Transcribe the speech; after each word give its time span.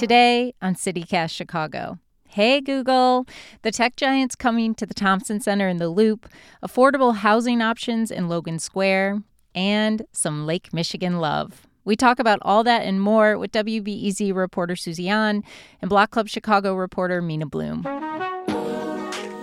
Today 0.00 0.54
on 0.62 0.76
CityCast 0.76 1.28
Chicago. 1.28 1.98
Hey 2.26 2.62
Google, 2.62 3.26
the 3.60 3.70
tech 3.70 3.96
giant's 3.96 4.34
coming 4.34 4.74
to 4.76 4.86
the 4.86 4.94
Thompson 4.94 5.42
Center 5.42 5.68
in 5.68 5.76
the 5.76 5.90
Loop, 5.90 6.26
affordable 6.64 7.16
housing 7.16 7.60
options 7.60 8.10
in 8.10 8.26
Logan 8.26 8.58
Square, 8.58 9.22
and 9.54 10.00
some 10.10 10.46
Lake 10.46 10.72
Michigan 10.72 11.18
love. 11.18 11.66
We 11.84 11.96
talk 11.96 12.18
about 12.18 12.38
all 12.40 12.64
that 12.64 12.84
and 12.84 12.98
more 12.98 13.36
with 13.36 13.52
WBEZ 13.52 14.34
reporter 14.34 14.74
An 15.06 15.44
and 15.82 15.90
Block 15.90 16.12
Club 16.12 16.30
Chicago 16.30 16.74
reporter 16.74 17.20
Mina 17.20 17.44
Bloom. 17.44 17.84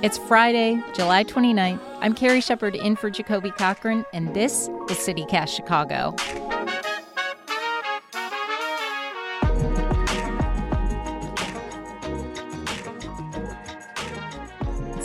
It's 0.01 0.17
Friday, 0.17 0.83
July 0.95 1.23
29th. 1.23 1.79
I'm 1.99 2.15
Carrie 2.15 2.41
Shepard 2.41 2.75
in 2.75 2.95
for 2.95 3.11
Jacoby 3.11 3.51
Cochran, 3.51 4.03
and 4.11 4.33
this 4.33 4.69
is 4.89 4.97
CityCast 4.97 5.49
Chicago. 5.49 6.15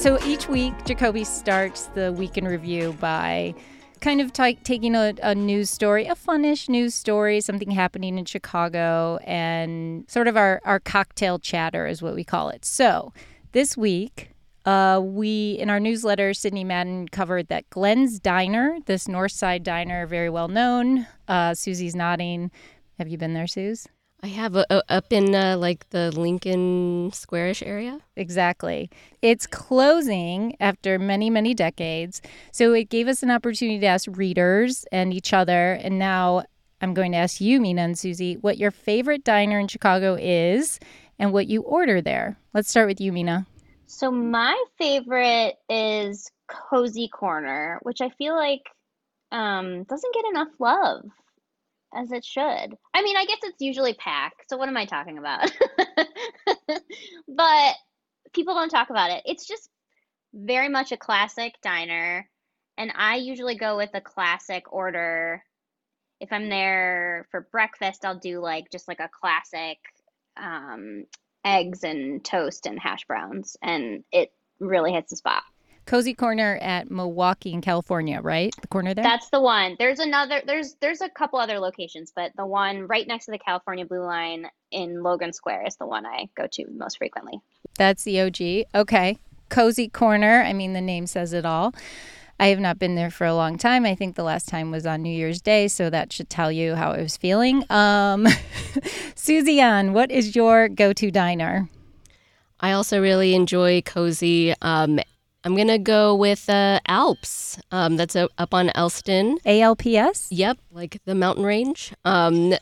So 0.02 0.18
each 0.26 0.48
week, 0.48 0.74
Jacoby 0.84 1.22
starts 1.22 1.86
the 1.94 2.12
week 2.12 2.36
in 2.36 2.44
review 2.44 2.96
by 2.98 3.54
kind 4.00 4.20
of 4.20 4.32
t- 4.32 4.58
taking 4.64 4.96
a, 4.96 5.14
a, 5.22 5.32
news 5.32 5.70
story, 5.70 6.06
a 6.06 6.16
funnish 6.16 6.68
news 6.68 6.92
story, 6.92 7.40
something 7.40 7.70
happening 7.70 8.18
in 8.18 8.24
Chicago, 8.24 9.20
and 9.24 10.04
sort 10.10 10.26
of 10.26 10.36
our, 10.36 10.60
our 10.64 10.80
cocktail 10.80 11.38
chatter 11.38 11.86
is 11.86 12.02
what 12.02 12.16
we 12.16 12.24
call 12.24 12.48
it. 12.48 12.64
So 12.64 13.12
this 13.52 13.76
week, 13.76 14.30
uh, 14.64 15.00
we 15.00 15.52
in 15.52 15.70
our 15.70 15.78
newsletter, 15.78 16.34
Sydney 16.34 16.64
Madden 16.64 17.06
covered 17.06 17.46
that 17.46 17.70
Glenn's 17.70 18.18
Diner, 18.18 18.78
this 18.86 19.06
North 19.06 19.30
Side 19.30 19.62
diner, 19.62 20.08
very 20.08 20.30
well 20.30 20.48
known. 20.48 21.06
Uh, 21.28 21.54
Susie's 21.54 21.94
nodding. 21.94 22.50
Have 22.98 23.06
you 23.06 23.18
been 23.18 23.34
there, 23.34 23.46
Suze? 23.46 23.86
I 24.24 24.28
have 24.28 24.54
a, 24.54 24.64
a, 24.70 24.82
up 24.88 25.12
in 25.12 25.34
uh, 25.34 25.56
like 25.58 25.90
the 25.90 26.12
Lincoln 26.12 27.10
Squarish 27.10 27.66
area. 27.66 27.98
Exactly. 28.14 28.88
It's 29.20 29.48
closing 29.48 30.54
after 30.60 30.96
many, 30.96 31.28
many 31.28 31.54
decades. 31.54 32.22
So 32.52 32.72
it 32.72 32.88
gave 32.88 33.08
us 33.08 33.24
an 33.24 33.32
opportunity 33.32 33.80
to 33.80 33.86
ask 33.86 34.08
readers 34.12 34.84
and 34.92 35.12
each 35.12 35.32
other. 35.32 35.72
And 35.72 35.98
now 35.98 36.44
I'm 36.80 36.94
going 36.94 37.10
to 37.12 37.18
ask 37.18 37.40
you, 37.40 37.60
Mina 37.60 37.82
and 37.82 37.98
Susie, 37.98 38.34
what 38.34 38.58
your 38.58 38.70
favorite 38.70 39.24
diner 39.24 39.58
in 39.58 39.66
Chicago 39.66 40.16
is 40.20 40.78
and 41.18 41.32
what 41.32 41.48
you 41.48 41.62
order 41.62 42.00
there. 42.00 42.38
Let's 42.54 42.70
start 42.70 42.86
with 42.86 43.00
you, 43.00 43.12
Mina. 43.12 43.46
So 43.86 44.12
my 44.12 44.56
favorite 44.78 45.56
is 45.68 46.30
Cozy 46.46 47.08
Corner, 47.08 47.80
which 47.82 48.00
I 48.00 48.10
feel 48.10 48.36
like 48.36 48.62
um, 49.32 49.82
doesn't 49.82 50.14
get 50.14 50.24
enough 50.26 50.48
love 50.60 51.02
as 51.94 52.12
it 52.12 52.24
should. 52.24 52.76
I 52.94 53.02
mean, 53.02 53.16
I 53.16 53.24
guess 53.26 53.38
it's 53.42 53.60
usually 53.60 53.94
packed. 53.94 54.48
So 54.48 54.56
what 54.56 54.68
am 54.68 54.76
I 54.76 54.86
talking 54.86 55.18
about? 55.18 55.50
but 57.28 57.74
people 58.32 58.54
don't 58.54 58.70
talk 58.70 58.90
about 58.90 59.10
it. 59.10 59.22
It's 59.26 59.46
just 59.46 59.68
very 60.34 60.68
much 60.68 60.92
a 60.92 60.96
classic 60.96 61.54
diner, 61.62 62.28
and 62.78 62.92
I 62.96 63.16
usually 63.16 63.56
go 63.56 63.76
with 63.76 63.90
a 63.94 64.00
classic 64.00 64.72
order. 64.72 65.42
If 66.20 66.32
I'm 66.32 66.48
there 66.48 67.26
for 67.30 67.48
breakfast, 67.52 68.04
I'll 68.04 68.18
do 68.18 68.40
like 68.40 68.70
just 68.70 68.88
like 68.88 69.00
a 69.00 69.10
classic 69.12 69.78
um, 70.36 71.04
eggs 71.44 71.84
and 71.84 72.24
toast 72.24 72.66
and 72.66 72.78
hash 72.78 73.04
browns, 73.06 73.56
and 73.62 74.04
it 74.12 74.32
really 74.60 74.92
hits 74.92 75.10
the 75.10 75.16
spot. 75.16 75.42
Cozy 75.86 76.14
Corner 76.14 76.58
at 76.62 76.90
Milwaukee 76.90 77.52
in 77.52 77.60
California, 77.60 78.20
right? 78.20 78.54
The 78.60 78.68
corner 78.68 78.94
there. 78.94 79.02
That's 79.02 79.30
the 79.30 79.40
one. 79.40 79.76
There's 79.78 79.98
another. 79.98 80.42
There's 80.46 80.74
there's 80.80 81.00
a 81.00 81.08
couple 81.08 81.38
other 81.38 81.58
locations, 81.58 82.12
but 82.14 82.32
the 82.36 82.46
one 82.46 82.86
right 82.86 83.06
next 83.06 83.26
to 83.26 83.32
the 83.32 83.38
California 83.38 83.84
Blue 83.84 84.04
Line 84.04 84.46
in 84.70 85.02
Logan 85.02 85.32
Square 85.32 85.64
is 85.66 85.76
the 85.76 85.86
one 85.86 86.06
I 86.06 86.28
go 86.36 86.46
to 86.52 86.66
most 86.70 86.98
frequently. 86.98 87.40
That's 87.76 88.04
the 88.04 88.20
OG. 88.20 88.80
Okay, 88.80 89.18
Cozy 89.48 89.88
Corner. 89.88 90.42
I 90.42 90.52
mean, 90.52 90.72
the 90.72 90.80
name 90.80 91.06
says 91.06 91.32
it 91.32 91.44
all. 91.44 91.74
I 92.40 92.46
have 92.46 92.58
not 92.58 92.78
been 92.78 92.96
there 92.96 93.10
for 93.10 93.24
a 93.24 93.34
long 93.34 93.56
time. 93.56 93.84
I 93.84 93.94
think 93.94 94.16
the 94.16 94.24
last 94.24 94.48
time 94.48 94.70
was 94.70 94.86
on 94.86 95.02
New 95.02 95.14
Year's 95.14 95.40
Day, 95.40 95.68
so 95.68 95.90
that 95.90 96.12
should 96.12 96.28
tell 96.28 96.50
you 96.50 96.74
how 96.74 96.92
I 96.92 97.02
was 97.02 97.16
feeling. 97.16 97.64
Um, 97.70 98.26
Susie 99.14 99.60
An, 99.60 99.92
what 99.92 100.10
is 100.10 100.34
your 100.34 100.68
go-to 100.68 101.10
diner? 101.10 101.68
I 102.58 102.72
also 102.72 103.00
really 103.00 103.34
enjoy 103.34 103.82
Cozy. 103.82 104.54
Um, 104.62 104.98
I'm 105.44 105.56
gonna 105.56 105.78
go 105.78 106.14
with 106.14 106.48
uh, 106.48 106.80
Alps. 106.86 107.58
Um, 107.70 107.96
that's 107.96 108.14
a, 108.14 108.28
up 108.38 108.54
on 108.54 108.70
Elston. 108.74 109.38
ALPS. 109.44 110.28
Yep, 110.30 110.58
like 110.70 110.98
the 111.04 111.14
mountain 111.14 111.44
range. 111.44 111.92
Um, 112.04 112.54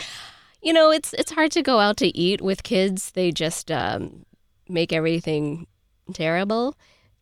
you 0.62 0.72
know, 0.72 0.90
it's 0.90 1.12
it's 1.14 1.30
hard 1.30 1.52
to 1.52 1.62
go 1.62 1.78
out 1.78 1.96
to 1.98 2.16
eat 2.16 2.40
with 2.40 2.62
kids. 2.62 3.12
They 3.12 3.30
just 3.30 3.70
um, 3.70 4.26
make 4.68 4.92
everything 4.92 5.66
terrible. 6.12 6.76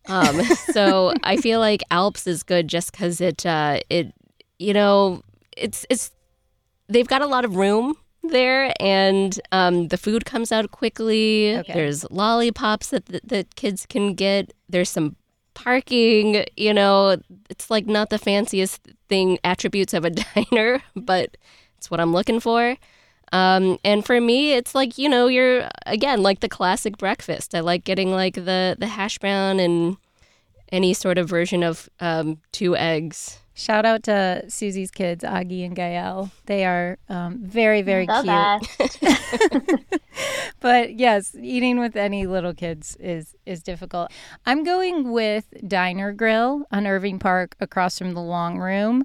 Um, 0.08 0.42
so 0.72 1.12
I 1.22 1.36
feel 1.36 1.60
like 1.60 1.82
Alps 1.90 2.26
is 2.26 2.42
good 2.42 2.68
just 2.68 2.92
because 2.92 3.20
it 3.20 3.44
uh, 3.44 3.80
it 3.90 4.14
you 4.58 4.72
know 4.72 5.22
it's 5.56 5.84
it's 5.90 6.12
they've 6.88 7.08
got 7.08 7.22
a 7.22 7.26
lot 7.26 7.44
of 7.44 7.56
room 7.56 7.94
there 8.28 8.72
and 8.80 9.40
um, 9.52 9.88
the 9.88 9.98
food 9.98 10.24
comes 10.24 10.52
out 10.52 10.70
quickly 10.70 11.56
okay. 11.56 11.72
there's 11.72 12.08
lollipops 12.10 12.90
that, 12.90 13.06
that 13.06 13.28
that 13.28 13.54
kids 13.56 13.86
can 13.86 14.14
get 14.14 14.52
there's 14.68 14.90
some 14.90 15.16
parking 15.54 16.44
you 16.56 16.74
know 16.74 17.16
it's 17.48 17.70
like 17.70 17.86
not 17.86 18.10
the 18.10 18.18
fanciest 18.18 18.88
thing 19.08 19.38
attributes 19.44 19.94
of 19.94 20.04
a 20.04 20.10
diner 20.34 20.82
but 20.96 21.36
it's 21.76 21.90
what 21.90 22.00
i'm 22.00 22.12
looking 22.12 22.40
for 22.40 22.76
um, 23.34 23.78
and 23.84 24.06
for 24.06 24.20
me, 24.20 24.52
it's 24.52 24.76
like 24.76 24.96
you 24.96 25.08
know, 25.08 25.26
you're 25.26 25.68
again 25.86 26.22
like 26.22 26.38
the 26.38 26.48
classic 26.48 26.98
breakfast. 26.98 27.52
I 27.52 27.60
like 27.60 27.82
getting 27.84 28.12
like 28.12 28.34
the 28.34 28.76
the 28.78 28.86
hash 28.86 29.18
brown 29.18 29.58
and 29.58 29.96
any 30.70 30.94
sort 30.94 31.18
of 31.18 31.28
version 31.28 31.64
of 31.64 31.88
um, 31.98 32.40
two 32.52 32.76
eggs. 32.76 33.40
Shout 33.56 33.86
out 33.86 34.02
to 34.04 34.44
Susie's 34.48 34.90
kids, 34.90 35.22
Aggie 35.22 35.62
and 35.62 35.76
Gael. 35.76 36.32
They 36.46 36.64
are 36.64 36.98
um, 37.08 37.38
very, 37.40 37.82
very 37.82 38.04
the 38.04 38.60
cute. 39.70 40.00
but 40.60 40.94
yes, 40.94 41.36
eating 41.40 41.78
with 41.78 41.94
any 41.94 42.26
little 42.26 42.52
kids 42.52 42.96
is 42.98 43.36
is 43.46 43.62
difficult. 43.62 44.10
I'm 44.44 44.64
going 44.64 45.12
with 45.12 45.46
Diner 45.68 46.12
Grill 46.12 46.64
on 46.72 46.84
Irving 46.84 47.20
Park, 47.20 47.54
across 47.60 47.96
from 47.96 48.14
the 48.14 48.20
Long 48.20 48.58
Room. 48.58 49.04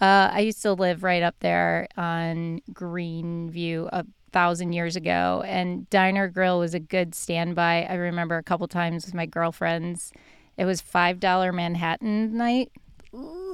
Uh, 0.00 0.30
I 0.32 0.40
used 0.40 0.62
to 0.62 0.72
live 0.72 1.02
right 1.02 1.24
up 1.24 1.34
there 1.40 1.88
on 1.96 2.60
Greenview 2.72 3.88
a 3.92 4.06
thousand 4.30 4.72
years 4.72 4.94
ago, 4.94 5.42
and 5.44 5.90
Diner 5.90 6.28
Grill 6.28 6.60
was 6.60 6.74
a 6.74 6.80
good 6.80 7.12
standby. 7.12 7.88
I 7.90 7.94
remember 7.94 8.36
a 8.36 8.44
couple 8.44 8.68
times 8.68 9.04
with 9.04 9.14
my 9.14 9.26
girlfriends. 9.26 10.12
It 10.56 10.64
was 10.64 10.80
five 10.80 11.18
dollar 11.18 11.52
Manhattan 11.52 12.36
night, 12.36 12.70
Ooh. 13.14 13.49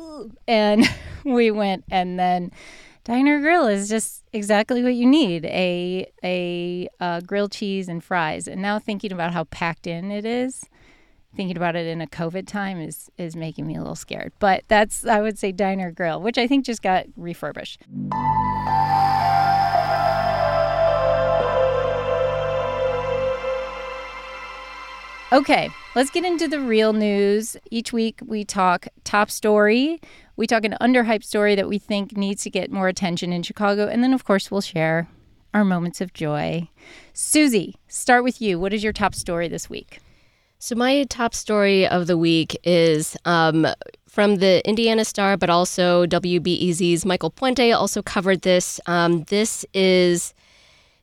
And 0.47 0.85
we 1.25 1.51
went, 1.51 1.85
and 1.91 2.19
then 2.19 2.53
Diner 3.05 3.41
Grill 3.41 3.67
is 3.67 3.89
just 3.89 4.25
exactly 4.33 4.83
what 4.83 4.95
you 4.95 5.07
need 5.07 5.45
a 5.47 6.11
a 6.25 6.89
uh, 7.01 7.21
grilled 7.21 7.53
cheese 7.53 7.89
and 7.89 8.03
fries. 8.03 8.49
And 8.49 8.61
now 8.61 8.79
thinking 8.79 9.13
about 9.13 9.33
how 9.33 9.45
packed 9.45 9.87
in 9.87 10.11
it 10.11 10.25
is, 10.25 10.65
thinking 11.37 11.57
about 11.57 11.77
it 11.77 11.87
in 11.87 12.01
a 12.01 12.07
COVID 12.07 12.47
time 12.47 12.81
is 12.81 13.11
is 13.17 13.37
making 13.37 13.67
me 13.67 13.77
a 13.77 13.79
little 13.79 13.95
scared. 13.95 14.33
But 14.39 14.65
that's 14.69 15.07
I 15.07 15.21
would 15.21 15.39
say 15.39 15.53
Diner 15.53 15.93
Grill, 15.93 16.21
which 16.21 16.39
I 16.39 16.47
think 16.47 16.65
just 16.65 16.83
got 16.83 17.07
refurbished. 17.17 17.83
Okay, 25.33 25.71
let's 25.97 26.11
get 26.11 26.25
into 26.25 26.47
the 26.47 26.61
real 26.61 26.93
news. 26.93 27.57
Each 27.69 27.93
week 27.93 28.21
we 28.25 28.45
talk 28.45 28.87
top 29.03 29.29
story, 29.29 30.01
we 30.37 30.47
talk 30.47 30.65
an 30.65 30.77
underhyped 30.81 31.25
story 31.25 31.57
that 31.57 31.69
we 31.69 31.79
think 31.79 32.17
needs 32.17 32.45
to 32.45 32.51
get 32.51 32.71
more 32.71 32.87
attention 32.87 33.33
in 33.33 33.43
Chicago, 33.43 33.89
and 33.89 34.05
then 34.05 34.15
of 34.15 34.25
course 34.25 34.53
we'll 34.53 34.61
share 34.61 35.09
our 35.53 35.65
moments 35.65 36.01
of 36.01 36.13
joy. 36.13 36.69
Susie, 37.13 37.75
start 37.89 38.23
with 38.23 38.41
you. 38.41 38.61
What 38.61 38.73
is 38.73 38.85
your 38.85 38.93
top 38.93 39.17
story 39.17 39.49
this 39.49 39.69
week? 39.69 39.99
So, 40.61 40.77
my 40.77 41.03
top 41.05 41.35
story 41.35 41.89
of 41.89 42.07
the 42.07 42.17
week 42.17 42.57
is 42.63 43.17
um, 43.25 43.67
from 44.09 44.37
the 44.37 44.67
Indiana 44.67 45.05
Star, 45.05 45.37
but 45.37 45.51
also 45.51 46.07
WBEZ's 46.07 47.05
Michael 47.05 47.33
Puente 47.33 47.77
also 47.77 48.01
covered 48.01 48.43
this. 48.43 48.81
Um, 48.87 49.25
this 49.25 49.67
is 49.75 50.35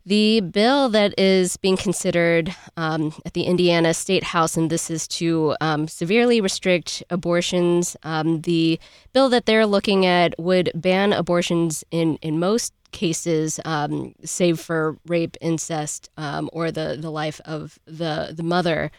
the 0.06 0.42
bill 0.42 0.90
that 0.90 1.18
is 1.18 1.56
being 1.58 1.78
considered 1.78 2.54
um, 2.76 3.14
at 3.26 3.34
the 3.34 3.44
Indiana 3.44 3.94
State 3.94 4.24
House, 4.24 4.58
and 4.58 4.70
this 4.70 4.90
is 4.90 5.08
to 5.10 5.56
um, 5.62 5.88
severely 5.88 6.42
restrict 6.42 7.04
abortions. 7.10 7.96
Um, 8.04 8.42
the 8.42 8.80
bill 9.14 9.30
that 9.30 9.46
they're 9.46 9.66
looking 9.66 10.06
at 10.06 10.38
would 10.38 10.72
ban 10.76 11.14
abortions 11.14 11.84
in, 11.90 12.18
in 12.22 12.40
most 12.40 12.74
cases, 12.92 13.60
um, 13.66 14.14
save 14.24 14.60
for 14.60 14.98
rape, 15.08 15.38
incest, 15.42 16.10
um, 16.18 16.50
or 16.54 16.72
the, 16.72 16.98
the 17.00 17.10
life 17.10 17.40
of 17.46 17.80
the, 17.86 18.34
the 18.36 18.44
mother. 18.44 18.92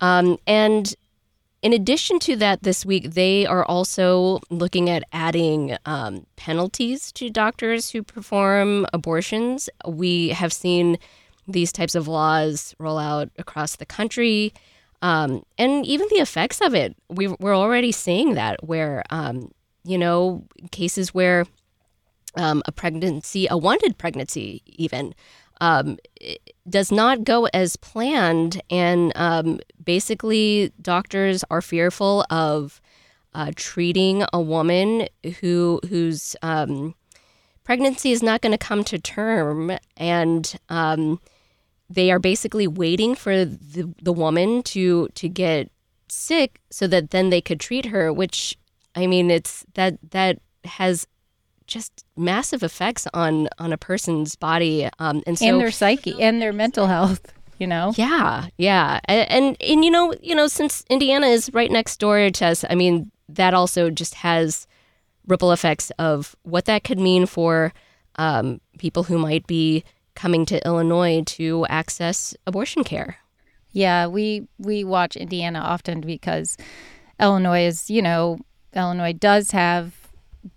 Um, 0.00 0.38
and 0.46 0.94
in 1.62 1.72
addition 1.72 2.18
to 2.20 2.36
that, 2.36 2.62
this 2.62 2.86
week 2.86 3.12
they 3.12 3.46
are 3.46 3.64
also 3.64 4.40
looking 4.48 4.88
at 4.88 5.04
adding 5.12 5.76
um, 5.84 6.26
penalties 6.36 7.12
to 7.12 7.28
doctors 7.28 7.90
who 7.90 8.02
perform 8.02 8.86
abortions. 8.92 9.68
We 9.86 10.30
have 10.30 10.52
seen 10.52 10.98
these 11.46 11.72
types 11.72 11.94
of 11.94 12.08
laws 12.08 12.74
roll 12.78 12.98
out 12.98 13.30
across 13.38 13.76
the 13.76 13.86
country. 13.86 14.54
Um, 15.02 15.44
and 15.58 15.84
even 15.84 16.08
the 16.10 16.20
effects 16.20 16.60
of 16.60 16.74
it, 16.74 16.96
we, 17.08 17.28
we're 17.28 17.56
already 17.56 17.92
seeing 17.92 18.34
that 18.34 18.64
where, 18.64 19.02
um, 19.10 19.50
you 19.84 19.98
know, 19.98 20.44
cases 20.70 21.14
where 21.14 21.46
um, 22.36 22.62
a 22.66 22.72
pregnancy, 22.72 23.46
a 23.50 23.56
wanted 23.56 23.98
pregnancy, 23.98 24.62
even, 24.66 25.14
um, 25.60 25.98
does 26.68 26.90
not 26.90 27.24
go 27.24 27.46
as 27.46 27.76
planned. 27.76 28.60
And 28.70 29.12
um, 29.14 29.60
basically, 29.82 30.72
doctors 30.80 31.44
are 31.50 31.62
fearful 31.62 32.24
of 32.30 32.80
uh, 33.34 33.52
treating 33.56 34.24
a 34.32 34.40
woman 34.40 35.08
who 35.40 35.80
whose 35.88 36.36
um, 36.42 36.94
pregnancy 37.64 38.10
is 38.10 38.22
not 38.22 38.40
going 38.40 38.52
to 38.52 38.58
come 38.58 38.84
to 38.84 38.98
term. 38.98 39.72
And 39.96 40.54
um, 40.68 41.20
they 41.88 42.10
are 42.10 42.18
basically 42.18 42.66
waiting 42.66 43.14
for 43.14 43.44
the, 43.44 43.92
the 44.00 44.12
woman 44.12 44.62
to, 44.62 45.08
to 45.08 45.28
get 45.28 45.70
sick 46.08 46.60
so 46.70 46.86
that 46.86 47.10
then 47.10 47.30
they 47.30 47.40
could 47.40 47.60
treat 47.60 47.86
her, 47.86 48.12
which, 48.12 48.56
I 48.94 49.06
mean, 49.06 49.30
it's 49.30 49.64
that 49.74 49.98
that 50.10 50.38
has 50.64 51.06
just 51.70 52.04
massive 52.16 52.62
effects 52.62 53.06
on 53.14 53.48
on 53.58 53.72
a 53.72 53.78
person's 53.78 54.36
body 54.36 54.88
um, 54.98 55.22
and 55.26 55.38
so 55.38 55.46
and 55.46 55.60
their 55.60 55.70
psyche 55.70 56.20
and 56.20 56.42
their 56.42 56.52
mental 56.52 56.86
health 56.86 57.32
you 57.58 57.66
know? 57.66 57.92
Yeah 57.96 58.48
yeah. 58.58 59.00
And, 59.04 59.30
and 59.30 59.56
and 59.62 59.84
you 59.84 59.90
know 59.90 60.12
you 60.20 60.34
know 60.34 60.48
since 60.48 60.84
indiana 60.90 61.26
is 61.28 61.50
right 61.54 61.70
next 61.70 61.98
door 61.98 62.28
to 62.30 62.46
us 62.46 62.64
i 62.68 62.74
mean 62.74 63.10
that 63.28 63.54
also 63.54 63.90
just 63.90 64.14
has 64.16 64.66
ripple 65.26 65.52
effects 65.52 65.90
of 65.98 66.34
what 66.42 66.64
that 66.64 66.82
could 66.82 66.98
mean 66.98 67.26
for 67.26 67.72
um, 68.16 68.60
people 68.78 69.04
who 69.04 69.18
might 69.18 69.46
be 69.46 69.84
coming 70.14 70.44
to 70.46 70.64
illinois 70.66 71.22
to 71.24 71.64
access 71.68 72.34
abortion 72.46 72.82
care. 72.82 73.18
Yeah 73.72 74.08
we 74.08 74.48
we 74.58 74.82
watch 74.82 75.14
indiana 75.14 75.60
often 75.60 76.00
because 76.00 76.56
illinois 77.20 77.66
is 77.66 77.88
you 77.88 78.02
know 78.02 78.38
illinois 78.74 79.12
does 79.12 79.52
have 79.52 79.99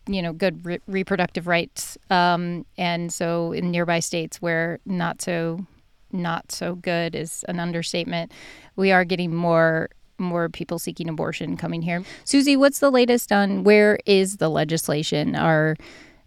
you 0.07 0.21
know 0.21 0.33
good 0.33 0.65
re- 0.65 0.79
reproductive 0.87 1.47
rights 1.47 1.97
um, 2.09 2.65
and 2.77 3.11
so 3.11 3.51
in 3.51 3.71
nearby 3.71 3.99
states 3.99 4.41
where 4.41 4.79
not 4.85 5.21
so 5.21 5.65
not 6.13 6.51
so 6.51 6.75
good 6.75 7.15
is 7.15 7.43
an 7.47 7.59
understatement. 7.59 8.31
We 8.75 8.91
are 8.91 9.03
getting 9.03 9.35
more 9.35 9.89
more 10.19 10.47
people 10.47 10.77
seeking 10.77 11.09
abortion 11.09 11.57
coming 11.57 11.81
here. 11.81 12.03
Susie 12.23 12.55
what's 12.55 12.79
the 12.79 12.91
latest 12.91 13.31
on 13.31 13.63
where 13.63 13.97
is 14.05 14.37
the 14.37 14.49
legislation? 14.49 15.35
Are 15.35 15.75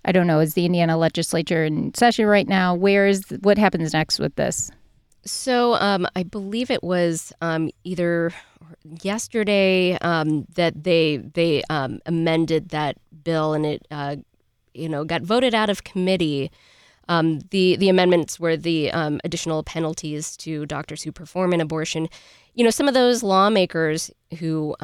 i 0.05 0.12
don't 0.12 0.26
know 0.26 0.41
is 0.41 0.55
the 0.55 0.67
indiana 0.67 0.97
legislature 0.97 1.64
in 1.64 1.94
session 1.94 2.26
right 2.26 2.49
now? 2.49 2.75
Where 2.75 3.06
is 3.06 3.25
what 3.41 3.59
happens 3.59 3.93
next 3.93 4.19
with 4.19 4.35
this 4.35 4.70
so 5.26 5.75
um, 5.75 6.06
I 6.17 6.23
believe 6.23 6.70
it 6.70 6.82
was 6.82 7.32
um, 7.40 7.70
either 7.84 8.32
yesterday 9.02 9.99
um, 9.99 10.46
that 10.55 10.84
they 10.84 11.19
they 11.19 11.62
um, 11.69 12.00
amended 12.06 12.70
that 12.70 12.96
bill 13.25 13.52
and 13.52 13.67
it 13.67 13.87
uh, 13.90 14.17
you 14.75 14.88
know 14.88 15.05
got 15.05 15.23
voted 15.23 15.55
out 15.55 15.70
of 15.70 15.84
committee. 15.84 16.50
Um, 17.08 17.40
the 17.50 17.76
the 17.76 17.88
amendments 17.88 18.40
were 18.40 18.56
the 18.56 18.90
um, 18.93 19.20
additional 19.25 19.62
penalties 19.62 20.37
to 20.38 20.67
doctors 20.67 21.02
who 21.02 21.12
perform 21.12 21.52
an 21.52 21.61
abortion. 21.61 22.08
You 22.55 22.64
know, 22.64 22.70
some 22.70 22.88
of 22.88 22.94
those 22.94 23.23
lawmakers 23.23 24.11
who 24.38 24.75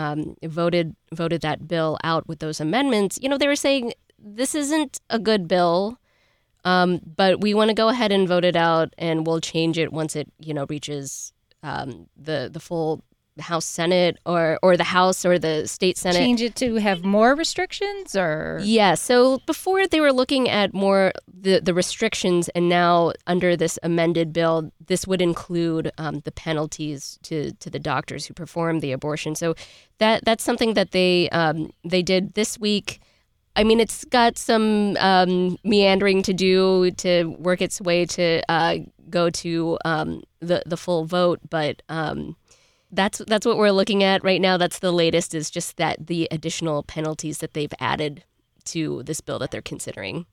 voted 0.42 0.94
voted 1.12 1.40
that 1.40 1.66
bill 1.66 1.98
out 2.04 2.28
with 2.28 2.40
those 2.40 2.60
amendments. 2.60 3.18
You 3.20 3.28
know, 3.28 3.38
they 3.38 3.48
were 3.48 3.56
saying 3.56 3.94
this 4.18 4.54
isn't 4.54 5.00
a 5.10 5.18
good 5.18 5.48
bill, 5.48 5.98
um, 6.64 7.00
but 7.04 7.40
we 7.40 7.54
want 7.54 7.68
to 7.68 7.74
go 7.74 7.88
ahead 7.88 8.12
and 8.12 8.28
vote 8.28 8.44
it 8.44 8.56
out, 8.56 8.92
and 8.98 9.26
we'll 9.26 9.40
change 9.40 9.78
it 9.78 9.92
once 9.92 10.16
it 10.16 10.28
you 10.38 10.54
know 10.54 10.66
reaches 10.68 11.32
um, 11.62 12.08
the 12.16 12.50
the 12.52 12.60
full 12.60 13.02
House 13.40 13.64
Senate 13.64 14.18
or 14.26 14.58
or 14.62 14.76
the 14.76 14.84
House 14.84 15.24
or 15.24 15.38
the 15.38 15.66
state 15.66 15.96
Senate. 15.96 16.18
Change 16.18 16.42
it 16.42 16.54
to 16.56 16.76
have 16.76 17.02
more 17.02 17.34
restrictions 17.34 18.14
or 18.14 18.60
Yeah, 18.62 18.94
so 18.94 19.38
before 19.46 19.86
they 19.86 20.00
were 20.00 20.12
looking 20.12 20.48
at 20.48 20.74
more 20.74 21.12
the 21.26 21.60
the 21.60 21.72
restrictions 21.72 22.48
and 22.50 22.68
now 22.68 23.12
under 23.26 23.56
this 23.56 23.78
amended 23.82 24.32
bill 24.32 24.70
this 24.86 25.06
would 25.06 25.22
include 25.22 25.90
um, 25.96 26.20
the 26.20 26.32
penalties 26.32 27.18
to 27.22 27.52
to 27.52 27.70
the 27.70 27.78
doctors 27.78 28.26
who 28.26 28.34
perform 28.34 28.80
the 28.80 28.92
abortion. 28.92 29.34
So 29.34 29.54
that 29.98 30.24
that's 30.24 30.44
something 30.44 30.74
that 30.74 30.90
they 30.90 31.30
um, 31.30 31.70
they 31.84 32.02
did 32.02 32.34
this 32.34 32.58
week. 32.58 33.00
I 33.54 33.64
mean, 33.64 33.80
it's 33.80 34.04
got 34.06 34.38
some 34.38 34.96
um, 34.98 35.58
meandering 35.64 36.22
to 36.22 36.32
do 36.32 36.90
to 36.92 37.24
work 37.38 37.60
its 37.60 37.80
way 37.80 38.06
to 38.06 38.42
uh, 38.48 38.78
go 39.10 39.30
to 39.30 39.78
um, 39.84 40.22
the 40.40 40.62
the 40.64 40.76
full 40.76 41.04
vote, 41.04 41.40
but 41.50 41.82
um, 41.88 42.36
that's 42.90 43.20
that's 43.26 43.46
what 43.46 43.58
we're 43.58 43.70
looking 43.70 44.02
at 44.02 44.24
right 44.24 44.40
now. 44.40 44.56
That's 44.56 44.78
the 44.78 44.92
latest. 44.92 45.34
Is 45.34 45.50
just 45.50 45.76
that 45.76 46.06
the 46.06 46.28
additional 46.30 46.82
penalties 46.82 47.38
that 47.38 47.52
they've 47.54 47.72
added 47.78 48.24
to 48.64 49.02
this 49.02 49.20
bill 49.20 49.38
that 49.40 49.50
they're 49.50 49.60
considering. 49.62 50.26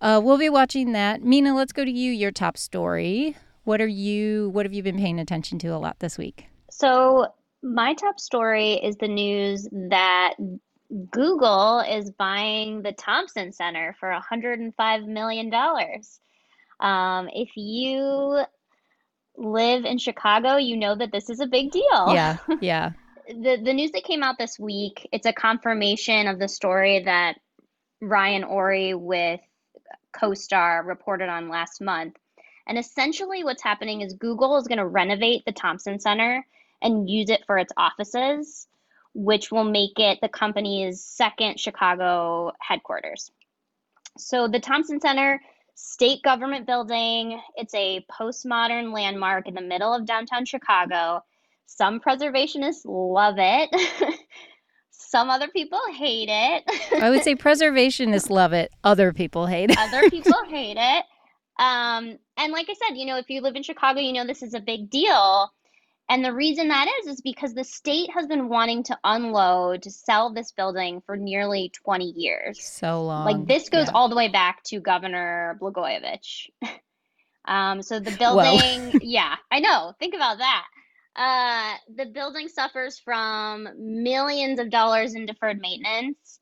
Uh, 0.00 0.20
we'll 0.22 0.38
be 0.38 0.50
watching 0.50 0.92
that. 0.92 1.22
Mina, 1.22 1.54
let's 1.54 1.72
go 1.72 1.84
to 1.84 1.90
you. 1.90 2.12
Your 2.12 2.30
top 2.30 2.56
story. 2.56 3.36
What 3.64 3.80
are 3.80 3.88
you? 3.88 4.50
What 4.50 4.64
have 4.64 4.72
you 4.72 4.82
been 4.82 4.98
paying 4.98 5.18
attention 5.18 5.58
to 5.60 5.68
a 5.68 5.78
lot 5.78 5.98
this 5.98 6.16
week? 6.16 6.46
So 6.70 7.26
my 7.62 7.94
top 7.94 8.20
story 8.20 8.74
is 8.74 8.96
the 8.96 9.08
news 9.08 9.68
that 9.72 10.34
Google 11.10 11.80
is 11.80 12.10
buying 12.10 12.82
the 12.82 12.92
Thompson 12.92 13.52
Center 13.52 13.96
for 13.98 14.10
105 14.10 15.04
million 15.04 15.50
dollars. 15.50 16.20
Um, 16.80 17.28
if 17.32 17.56
you 17.56 18.42
live 19.36 19.84
in 19.84 19.98
Chicago, 19.98 20.56
you 20.56 20.76
know 20.76 20.94
that 20.94 21.12
this 21.12 21.30
is 21.30 21.40
a 21.40 21.46
big 21.46 21.70
deal. 21.70 22.12
Yeah, 22.12 22.38
yeah. 22.60 22.92
the 23.28 23.60
the 23.62 23.72
news 23.72 23.92
that 23.92 24.04
came 24.04 24.22
out 24.22 24.38
this 24.38 24.58
week, 24.58 25.08
it's 25.12 25.26
a 25.26 25.32
confirmation 25.32 26.26
of 26.26 26.38
the 26.38 26.48
story 26.48 27.02
that 27.04 27.38
Ryan 28.00 28.44
Ori 28.44 28.94
with 28.94 29.40
CoStar 30.14 30.86
reported 30.86 31.28
on 31.28 31.48
last 31.48 31.80
month. 31.80 32.16
And 32.66 32.78
essentially 32.78 33.44
what's 33.44 33.62
happening 33.62 34.00
is 34.00 34.14
Google 34.14 34.56
is 34.56 34.66
going 34.66 34.78
to 34.78 34.86
renovate 34.86 35.44
the 35.44 35.52
Thompson 35.52 36.00
Center 36.00 36.44
and 36.82 37.08
use 37.08 37.30
it 37.30 37.44
for 37.46 37.58
its 37.58 37.72
offices, 37.76 38.66
which 39.16 39.50
will 39.50 39.64
make 39.64 39.98
it 39.98 40.18
the 40.20 40.28
company's 40.28 41.02
second 41.02 41.58
Chicago 41.58 42.52
headquarters. 42.60 43.30
So 44.18 44.46
the 44.46 44.60
Thompson 44.60 45.00
Center 45.00 45.40
state 45.76 46.22
government 46.22 46.66
building. 46.66 47.40
It's 47.54 47.74
a 47.74 48.04
postmodern 48.10 48.92
landmark 48.92 49.46
in 49.46 49.54
the 49.54 49.62
middle 49.62 49.94
of 49.94 50.06
downtown 50.06 50.44
Chicago. 50.44 51.22
Some 51.66 52.00
preservationists 52.00 52.82
love 52.84 53.36
it. 53.38 53.70
Some 54.90 55.30
other 55.30 55.48
people 55.48 55.80
hate 55.94 56.28
it. 56.30 56.64
I 57.00 57.10
would 57.10 57.22
say 57.22 57.36
preservationists 57.36 58.30
love 58.30 58.52
it. 58.52 58.72
Other 58.82 59.12
people 59.12 59.46
hate 59.46 59.70
it. 59.70 59.78
other 59.78 60.10
people 60.10 60.44
hate 60.48 60.78
it. 60.78 61.04
Um, 61.58 62.18
and 62.36 62.52
like 62.52 62.66
I 62.68 62.74
said, 62.74 62.96
you 62.96 63.06
know, 63.06 63.16
if 63.16 63.28
you 63.28 63.40
live 63.40 63.56
in 63.56 63.62
Chicago, 63.62 64.00
you 64.00 64.12
know 64.12 64.26
this 64.26 64.42
is 64.42 64.54
a 64.54 64.60
big 64.60 64.90
deal. 64.90 65.50
And 66.08 66.24
the 66.24 66.32
reason 66.32 66.68
that 66.68 66.86
is, 67.00 67.08
is 67.08 67.20
because 67.20 67.52
the 67.52 67.64
state 67.64 68.10
has 68.14 68.26
been 68.26 68.48
wanting 68.48 68.84
to 68.84 68.98
unload, 69.02 69.82
to 69.82 69.90
sell 69.90 70.32
this 70.32 70.52
building 70.52 71.02
for 71.04 71.16
nearly 71.16 71.72
20 71.82 72.12
years. 72.16 72.62
So 72.62 73.04
long. 73.04 73.24
Like 73.24 73.46
this 73.46 73.68
goes 73.68 73.86
yeah. 73.88 73.92
all 73.92 74.08
the 74.08 74.14
way 74.14 74.28
back 74.28 74.62
to 74.64 74.80
Governor 74.80 75.58
Blagojevich. 75.60 76.50
um, 77.44 77.82
so 77.82 77.98
the 77.98 78.12
building, 78.12 78.92
yeah, 79.02 79.34
I 79.50 79.58
know. 79.58 79.94
Think 79.98 80.14
about 80.14 80.38
that. 80.38 80.64
Uh, 81.16 81.74
the 81.96 82.06
building 82.06 82.48
suffers 82.48 83.00
from 83.00 83.68
millions 83.78 84.60
of 84.60 84.70
dollars 84.70 85.14
in 85.14 85.26
deferred 85.26 85.60
maintenance. 85.60 86.38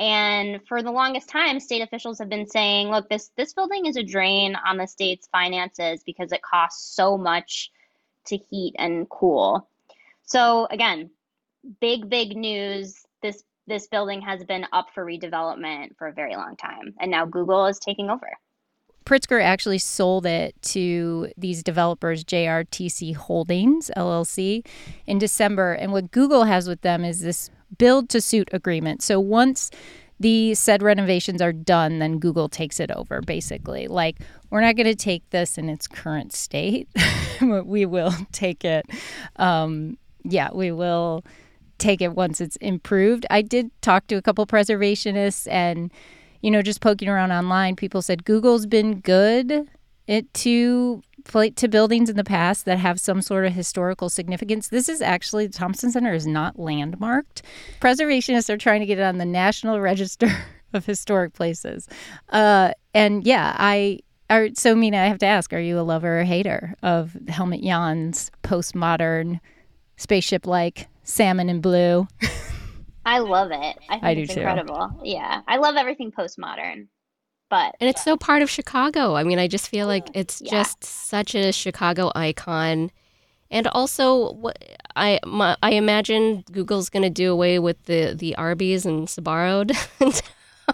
And 0.00 0.60
for 0.66 0.82
the 0.82 0.90
longest 0.90 1.28
time, 1.28 1.60
state 1.60 1.82
officials 1.82 2.18
have 2.18 2.28
been 2.28 2.48
saying, 2.48 2.88
look, 2.88 3.08
this, 3.08 3.30
this 3.36 3.52
building 3.52 3.86
is 3.86 3.96
a 3.96 4.02
drain 4.02 4.56
on 4.56 4.76
the 4.76 4.86
state's 4.86 5.28
finances 5.28 6.02
because 6.04 6.32
it 6.32 6.42
costs 6.42 6.96
so 6.96 7.16
much 7.16 7.70
to 8.26 8.36
heat 8.36 8.74
and 8.78 9.08
cool. 9.08 9.68
So 10.24 10.66
again, 10.70 11.10
big 11.80 12.08
big 12.08 12.36
news. 12.36 13.04
This 13.22 13.42
this 13.66 13.86
building 13.86 14.20
has 14.22 14.44
been 14.44 14.66
up 14.72 14.88
for 14.94 15.04
redevelopment 15.04 15.96
for 15.96 16.08
a 16.08 16.12
very 16.12 16.36
long 16.36 16.56
time, 16.56 16.94
and 17.00 17.10
now 17.10 17.24
Google 17.24 17.66
is 17.66 17.78
taking 17.78 18.10
over. 18.10 18.30
Pritzker 19.04 19.42
actually 19.42 19.78
sold 19.78 20.24
it 20.24 20.54
to 20.62 21.30
these 21.36 21.62
developers, 21.62 22.24
JRTC 22.24 23.14
Holdings 23.14 23.90
LLC, 23.96 24.66
in 25.06 25.18
December. 25.18 25.74
And 25.74 25.92
what 25.92 26.10
Google 26.10 26.44
has 26.44 26.66
with 26.66 26.80
them 26.80 27.04
is 27.04 27.20
this 27.20 27.50
build 27.76 28.08
to 28.10 28.20
suit 28.20 28.48
agreement. 28.52 29.02
So 29.02 29.20
once 29.20 29.70
the 30.20 30.54
said 30.54 30.82
renovations 30.82 31.42
are 31.42 31.52
done, 31.52 31.98
then 31.98 32.18
Google 32.18 32.48
takes 32.48 32.80
it 32.80 32.90
over, 32.90 33.20
basically. 33.20 33.88
Like, 33.88 34.18
we're 34.50 34.60
not 34.60 34.76
going 34.76 34.86
to 34.86 34.94
take 34.94 35.28
this 35.30 35.58
in 35.58 35.68
its 35.68 35.86
current 35.86 36.32
state, 36.32 36.88
but 37.40 37.66
we 37.66 37.84
will 37.86 38.14
take 38.32 38.64
it. 38.64 38.86
Um, 39.36 39.98
yeah, 40.22 40.50
we 40.52 40.70
will 40.70 41.24
take 41.78 42.00
it 42.00 42.12
once 42.14 42.40
it's 42.40 42.56
improved. 42.56 43.26
I 43.30 43.42
did 43.42 43.70
talk 43.82 44.06
to 44.06 44.14
a 44.14 44.22
couple 44.22 44.46
preservationists 44.46 45.50
and 45.50 45.92
you 46.44 46.50
know, 46.50 46.60
just 46.60 46.82
poking 46.82 47.08
around 47.08 47.32
online, 47.32 47.74
people 47.74 48.02
said 48.02 48.22
Google's 48.26 48.66
been 48.66 49.00
good 49.00 49.66
it 50.06 50.32
to 50.34 51.02
to 51.56 51.68
buildings 51.68 52.10
in 52.10 52.16
the 52.16 52.24
past 52.24 52.66
that 52.66 52.78
have 52.78 53.00
some 53.00 53.22
sort 53.22 53.46
of 53.46 53.52
historical 53.54 54.10
significance. 54.10 54.68
This 54.68 54.90
is 54.90 55.00
actually 55.00 55.46
the 55.46 55.54
Thompson 55.54 55.90
Center 55.90 56.12
is 56.12 56.26
not 56.26 56.58
landmarked. 56.58 57.42
Preservationists 57.80 58.50
are 58.50 58.58
trying 58.58 58.80
to 58.80 58.86
get 58.86 58.98
it 58.98 59.02
on 59.02 59.16
the 59.16 59.24
National 59.24 59.80
Register 59.80 60.30
of 60.74 60.84
Historic 60.84 61.32
Places. 61.32 61.88
Uh, 62.28 62.72
and 62.92 63.24
yeah, 63.26 63.56
I 63.58 64.00
are 64.28 64.48
so 64.54 64.74
Mina, 64.74 64.98
I 64.98 65.06
have 65.06 65.18
to 65.18 65.26
ask, 65.26 65.52
are 65.52 65.60
you 65.60 65.78
a 65.78 65.82
lover 65.82 66.20
or 66.20 66.24
hater 66.24 66.74
of 66.82 67.16
Helmut 67.28 67.62
Jahn's 67.62 68.30
postmodern 68.42 69.40
spaceship 69.96 70.46
like 70.46 70.88
salmon 71.04 71.48
and 71.48 71.62
blue? 71.62 72.06
I 73.06 73.18
love 73.18 73.50
it. 73.50 73.76
I 73.88 73.92
think 73.92 74.04
I 74.04 74.10
it's 74.12 74.28
do 74.30 74.34
too. 74.34 74.40
incredible. 74.40 75.00
Yeah. 75.02 75.42
I 75.46 75.58
love 75.58 75.76
everything 75.76 76.10
postmodern. 76.10 76.88
But 77.54 77.76
And 77.80 77.88
it's 77.88 78.02
so 78.02 78.16
part 78.16 78.42
of 78.42 78.50
Chicago. 78.50 79.14
I 79.16 79.22
mean, 79.24 79.38
I 79.38 79.46
just 79.48 79.68
feel 79.68 79.86
like 79.86 80.08
it's 80.14 80.40
Yeah. 80.42 80.50
just 80.50 80.82
such 80.84 81.34
a 81.34 81.52
Chicago 81.52 82.10
icon. 82.14 82.90
And 83.50 83.66
also, 83.68 84.32
what 84.32 84.58
I 84.96 85.20
my, 85.24 85.56
I 85.62 85.72
imagine 85.74 86.44
Google's 86.50 86.88
going 86.88 87.04
to 87.04 87.10
do 87.10 87.30
away 87.30 87.58
with 87.58 87.82
the 87.84 88.14
the 88.16 88.34
Arby's 88.36 88.84
and 88.86 89.06
Sbarro. 89.06 89.70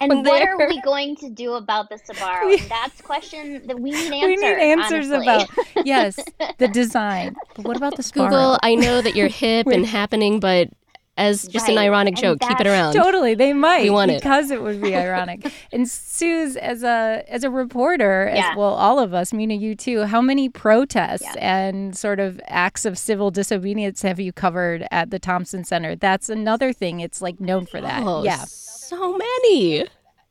and 0.00 0.10
what 0.10 0.24
there. 0.24 0.54
are 0.54 0.68
we 0.68 0.80
going 0.82 1.16
to 1.16 1.28
do 1.28 1.54
about 1.54 1.88
the 1.90 1.96
Sbarro? 1.96 2.52
And 2.58 2.70
that's 2.70 3.00
question 3.02 3.66
that 3.66 3.78
we 3.78 3.90
need 3.90 4.12
answers. 4.12 4.22
we 4.22 4.36
need 4.36 4.58
answers 4.72 5.10
honestly. 5.10 5.26
about 5.26 5.86
yes, 5.86 6.18
the 6.58 6.68
design. 6.68 7.34
But 7.54 7.66
what 7.66 7.76
about 7.76 7.96
the 7.96 8.02
Sbarro? 8.02 8.30
Google, 8.30 8.58
I 8.62 8.74
know 8.76 9.02
that 9.02 9.14
you're 9.16 9.28
hip 9.28 9.66
and 9.66 9.84
happening, 9.84 10.40
but 10.40 10.70
as 11.16 11.46
just 11.48 11.68
an 11.68 11.76
ironic 11.76 12.12
and 12.14 12.22
joke, 12.22 12.40
keep 12.40 12.58
it 12.60 12.66
around. 12.66 12.94
Totally, 12.94 13.34
they 13.34 13.52
might 13.52 13.92
want 13.92 14.10
it. 14.10 14.22
because 14.22 14.50
it 14.50 14.62
would 14.62 14.80
be 14.80 14.96
ironic. 15.06 15.52
and 15.70 15.86
Sue's 15.88 16.56
as 16.56 16.82
a 16.82 17.22
as 17.28 17.44
a 17.44 17.50
reporter, 17.50 18.30
Yeah. 18.34 18.50
as 18.52 18.56
well, 18.56 18.72
all 18.72 18.98
of 18.98 19.12
us, 19.12 19.32
Mina, 19.32 19.54
you 19.54 19.74
too. 19.74 20.04
How 20.04 20.22
many 20.22 20.48
protests 20.48 21.22
Yeah. 21.22 21.34
and 21.38 21.96
sort 21.96 22.20
of 22.20 22.40
acts 22.46 22.86
of 22.86 22.96
civil 22.96 23.30
disobedience 23.30 24.00
have 24.02 24.18
you 24.18 24.32
covered 24.32 24.86
at 24.90 25.10
the 25.10 25.18
Thompson 25.18 25.62
Center? 25.64 25.94
That's 25.94 26.28
another 26.30 26.72
thing. 26.72 27.00
It's 27.00 27.20
like 27.20 27.38
known 27.38 27.66
for 27.66 27.80
that. 27.82 28.02
Oh, 28.02 28.24
yeah, 28.24 28.44
so 28.46 29.18
many. 29.18 29.86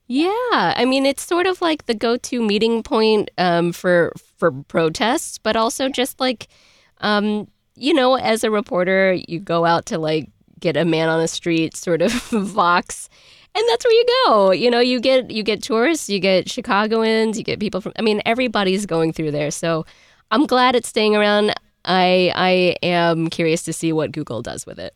Yeah, 0.07 0.31
I 0.75 0.85
mean 0.85 1.05
it's 1.05 1.21
sort 1.23 1.45
of 1.45 1.61
like 1.61 1.85
the 1.85 1.93
go-to 1.93 2.41
meeting 2.41 2.81
point 2.81 3.29
um, 3.37 3.71
for 3.73 4.11
for 4.37 4.51
protests, 4.51 5.37
but 5.37 5.55
also 5.55 5.87
just 5.87 6.19
like, 6.19 6.47
um, 7.01 7.47
you 7.75 7.93
know, 7.93 8.15
as 8.15 8.43
a 8.43 8.49
reporter, 8.49 9.13
you 9.27 9.39
go 9.39 9.65
out 9.65 9.85
to 9.87 9.99
like 9.99 10.29
get 10.59 10.77
a 10.77 10.85
man 10.85 11.09
on 11.09 11.19
the 11.19 11.27
street 11.27 11.75
sort 11.75 12.01
of 12.01 12.11
vox, 12.31 13.09
and 13.55 13.63
that's 13.69 13.85
where 13.85 13.93
you 13.93 14.05
go. 14.25 14.51
You 14.51 14.69
know, 14.69 14.79
you 14.79 14.99
get 14.99 15.31
you 15.31 15.43
get 15.43 15.63
tourists, 15.63 16.09
you 16.09 16.19
get 16.19 16.49
Chicagoans, 16.49 17.37
you 17.37 17.43
get 17.43 17.59
people 17.59 17.81
from. 17.81 17.93
I 17.97 18.01
mean, 18.01 18.21
everybody's 18.25 18.85
going 18.85 19.13
through 19.13 19.31
there. 19.31 19.51
So 19.51 19.85
I'm 20.31 20.45
glad 20.45 20.75
it's 20.75 20.89
staying 20.89 21.15
around. 21.15 21.53
I 21.85 22.31
I 22.35 22.75
am 22.85 23.29
curious 23.29 23.63
to 23.63 23.73
see 23.73 23.93
what 23.93 24.11
Google 24.11 24.41
does 24.41 24.65
with 24.65 24.79
it. 24.79 24.95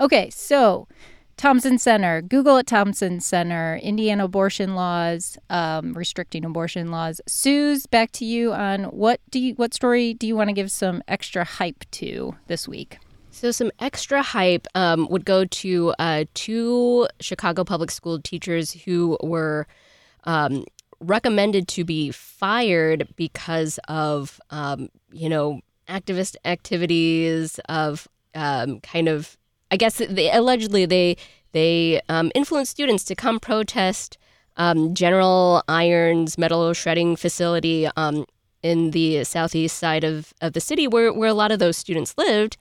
Okay, 0.00 0.28
so 0.30 0.88
Thompson 1.36 1.78
Center, 1.78 2.22
Google 2.22 2.58
at 2.58 2.66
Thompson 2.66 3.20
Center, 3.20 3.76
Indiana 3.82 4.24
abortion 4.24 4.74
laws, 4.74 5.38
um, 5.50 5.92
restricting 5.94 6.44
abortion 6.44 6.90
laws. 6.90 7.20
Sue's 7.26 7.86
back 7.86 8.12
to 8.12 8.24
you 8.24 8.52
on 8.52 8.84
what 8.84 9.20
do 9.30 9.38
you 9.38 9.54
what 9.54 9.74
story 9.74 10.14
do 10.14 10.26
you 10.26 10.36
want 10.36 10.48
to 10.48 10.54
give 10.54 10.70
some 10.70 11.02
extra 11.08 11.44
hype 11.44 11.84
to 11.92 12.34
this 12.46 12.66
week? 12.68 12.98
So, 13.34 13.50
some 13.50 13.72
extra 13.80 14.22
hype 14.22 14.68
um, 14.76 15.08
would 15.10 15.24
go 15.24 15.44
to 15.44 15.92
uh, 15.98 16.24
two 16.34 17.08
Chicago 17.20 17.64
public 17.64 17.90
school 17.90 18.20
teachers 18.20 18.72
who 18.72 19.18
were 19.24 19.66
um, 20.22 20.64
recommended 21.00 21.66
to 21.68 21.84
be 21.84 22.12
fired 22.12 23.08
because 23.16 23.80
of, 23.88 24.40
um, 24.50 24.88
you 25.12 25.28
know, 25.28 25.60
activist 25.88 26.36
activities 26.44 27.58
of 27.68 28.06
um, 28.36 28.78
kind 28.80 29.08
of, 29.08 29.36
I 29.70 29.76
guess, 29.76 29.98
they, 29.98 30.30
allegedly 30.30 30.86
they 30.86 31.16
they 31.52 32.00
um, 32.08 32.32
influenced 32.34 32.72
students 32.72 33.04
to 33.04 33.14
come 33.14 33.38
protest 33.38 34.18
um, 34.56 34.94
General 34.94 35.62
Iron's 35.68 36.36
metal 36.36 36.72
shredding 36.72 37.16
facility 37.16 37.88
um, 37.96 38.26
in 38.62 38.90
the 38.90 39.24
southeast 39.24 39.78
side 39.78 40.04
of, 40.04 40.32
of 40.40 40.52
the 40.52 40.60
city, 40.60 40.88
where 40.88 41.12
where 41.12 41.28
a 41.28 41.34
lot 41.34 41.52
of 41.52 41.58
those 41.58 41.76
students 41.76 42.14
lived. 42.18 42.56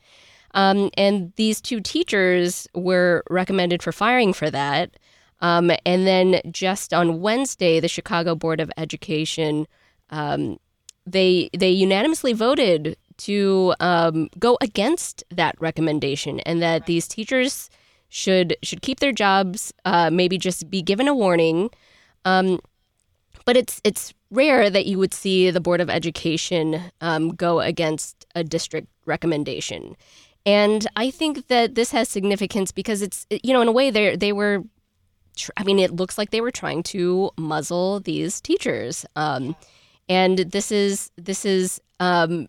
Um, 0.56 0.92
and 0.96 1.34
these 1.36 1.60
two 1.60 1.82
teachers 1.82 2.68
were 2.76 3.24
recommended 3.30 3.82
for 3.82 3.92
firing 3.92 4.34
for 4.34 4.52
that. 4.52 4.98
Um, 5.42 5.72
and 5.86 6.06
then 6.06 6.42
just 6.52 6.94
on 6.94 7.20
Wednesday, 7.22 7.80
the 7.80 7.88
Chicago 7.88 8.36
Board 8.36 8.62
of 8.62 8.72
Education 8.78 9.68
um, 10.12 10.60
they 11.06 11.50
they 11.58 11.70
unanimously 11.70 12.34
voted 12.34 12.96
to 13.20 13.74
um, 13.80 14.30
go 14.40 14.58
against 14.62 15.24
that 15.32 15.56
recommendation, 15.60 16.40
and 16.42 16.62
that 16.62 16.86
these 16.86 17.08
teachers 17.08 17.70
should 18.10 18.56
should 18.62 18.82
keep 18.82 19.00
their 19.00 19.12
jobs, 19.12 19.74
uh, 19.86 20.10
maybe 20.12 20.38
just 20.38 20.70
be 20.70 20.82
given 20.82 21.08
a 21.08 21.16
warning. 21.16 21.70
Um, 22.26 22.60
but 23.46 23.58
it's 23.58 23.82
it's 23.84 24.14
rare 24.32 24.70
that 24.70 24.86
you 24.86 24.98
would 24.98 25.14
see 25.14 25.52
the 25.52 25.60
Board 25.60 25.82
of 25.82 25.90
Education 25.90 26.82
um, 27.02 27.30
go 27.36 27.60
against 27.60 28.26
a 28.36 28.44
district 28.44 28.88
recommendation. 29.06 29.96
And 30.46 30.88
I 30.96 31.10
think 31.10 31.48
that 31.48 31.76
this 31.76 31.92
has 31.92 32.10
significance 32.10 32.72
because 32.72 33.02
it's 33.02 33.26
you 33.30 33.54
know 33.54 33.62
in 33.62 33.68
a 33.68 33.72
way 33.72 33.90
they 33.90 34.16
they 34.16 34.34
were, 34.34 34.64
tr- 35.38 35.52
I 35.58 35.64
mean 35.64 35.80
it 35.80 35.96
looks 35.96 36.18
like 36.18 36.32
they 36.32 36.42
were 36.42 36.52
trying 36.52 36.84
to 36.84 37.32
muzzle 37.38 38.00
these 38.00 38.42
teachers, 38.42 39.06
um, 39.16 39.56
and 40.10 40.38
this 40.40 40.72
is 40.72 41.12
this 41.16 41.46
is 41.46 41.82
um, 42.00 42.48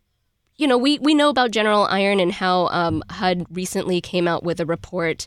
you 0.57 0.67
know 0.67 0.79
we 0.79 0.99
we 1.01 1.15
know 1.15 1.29
about 1.29 1.51
General 1.51 1.87
Iron 1.91 2.21
and 2.21 2.33
how 2.33 2.69
um, 2.69 3.03
HUD 3.11 3.47
recently 3.51 4.01
came 4.01 4.29
out 4.29 4.45
with 4.45 4.61
a 4.61 4.67
report 4.67 5.27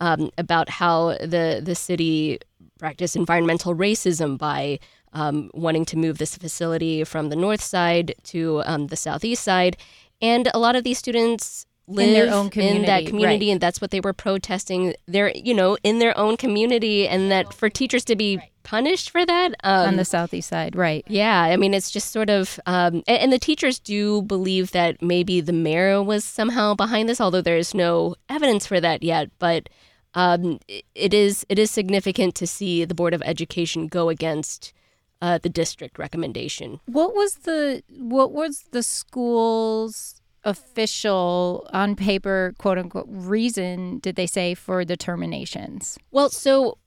um, 0.00 0.30
about 0.38 0.68
how 0.68 1.10
the 1.18 1.60
the 1.62 1.74
city 1.74 2.38
practiced 2.78 3.16
environmental 3.16 3.74
racism 3.74 4.36
by 4.36 4.78
um, 5.12 5.50
wanting 5.54 5.84
to 5.86 5.96
move 5.96 6.18
this 6.18 6.36
facility 6.36 7.04
from 7.04 7.28
the 7.28 7.36
north 7.36 7.62
side 7.62 8.14
to 8.24 8.62
um, 8.66 8.88
the 8.88 8.96
southeast 8.96 9.44
side, 9.44 9.76
and 10.20 10.48
a 10.52 10.58
lot 10.58 10.76
of 10.76 10.84
these 10.84 10.98
students 10.98 11.66
live 11.86 12.08
In 12.08 12.14
their 12.14 12.32
own 12.34 12.50
community, 12.50 12.80
in 12.80 12.86
that 12.86 13.06
community, 13.06 13.46
right. 13.46 13.52
and 13.52 13.60
that's 13.60 13.80
what 13.80 13.90
they 13.90 14.00
were 14.00 14.12
protesting. 14.14 14.94
They're 15.06 15.30
you 15.34 15.54
know 15.54 15.76
in 15.82 15.98
their 15.98 16.16
own 16.18 16.36
community, 16.36 17.06
and 17.08 17.30
that 17.30 17.52
for 17.52 17.68
teachers 17.68 18.04
to 18.06 18.16
be 18.16 18.40
punished 18.62 19.10
for 19.10 19.26
that 19.26 19.54
um, 19.62 19.88
on 19.88 19.96
the 19.96 20.04
southeast 20.06 20.48
side, 20.48 20.74
right? 20.74 21.04
yeah, 21.06 21.42
I 21.42 21.56
mean, 21.58 21.74
it's 21.74 21.90
just 21.90 22.10
sort 22.12 22.30
of, 22.30 22.58
um, 22.64 23.02
and, 23.06 23.18
and 23.20 23.32
the 23.32 23.38
teachers 23.38 23.78
do 23.78 24.22
believe 24.22 24.70
that 24.70 25.02
maybe 25.02 25.42
the 25.42 25.52
mayor 25.52 26.02
was 26.02 26.24
somehow 26.24 26.74
behind 26.74 27.06
this, 27.06 27.20
although 27.20 27.42
there 27.42 27.58
is 27.58 27.74
no 27.74 28.14
evidence 28.30 28.66
for 28.66 28.80
that 28.80 29.02
yet. 29.02 29.28
But 29.38 29.68
um, 30.14 30.60
it- 30.68 30.84
it 30.94 31.12
is 31.12 31.44
it 31.50 31.58
is 31.58 31.70
significant 31.70 32.34
to 32.36 32.46
see 32.46 32.84
the 32.86 32.94
board 32.94 33.12
of 33.12 33.20
education 33.26 33.86
go 33.88 34.08
against 34.08 34.72
uh, 35.20 35.36
the 35.42 35.50
district 35.50 35.98
recommendation. 35.98 36.80
What 36.86 37.14
was 37.14 37.34
the 37.44 37.82
what 37.98 38.32
was 38.32 38.64
the 38.70 38.82
school's 38.82 40.20
official 40.44 41.68
on 41.72 41.96
paper 41.96 42.54
quote 42.58 42.78
unquote 42.78 43.06
reason 43.08 43.98
did 44.00 44.16
they 44.16 44.26
say 44.26 44.54
for 44.54 44.84
the 44.84 44.96
terminations? 44.96 45.98
Well, 46.10 46.28
so 46.28 46.78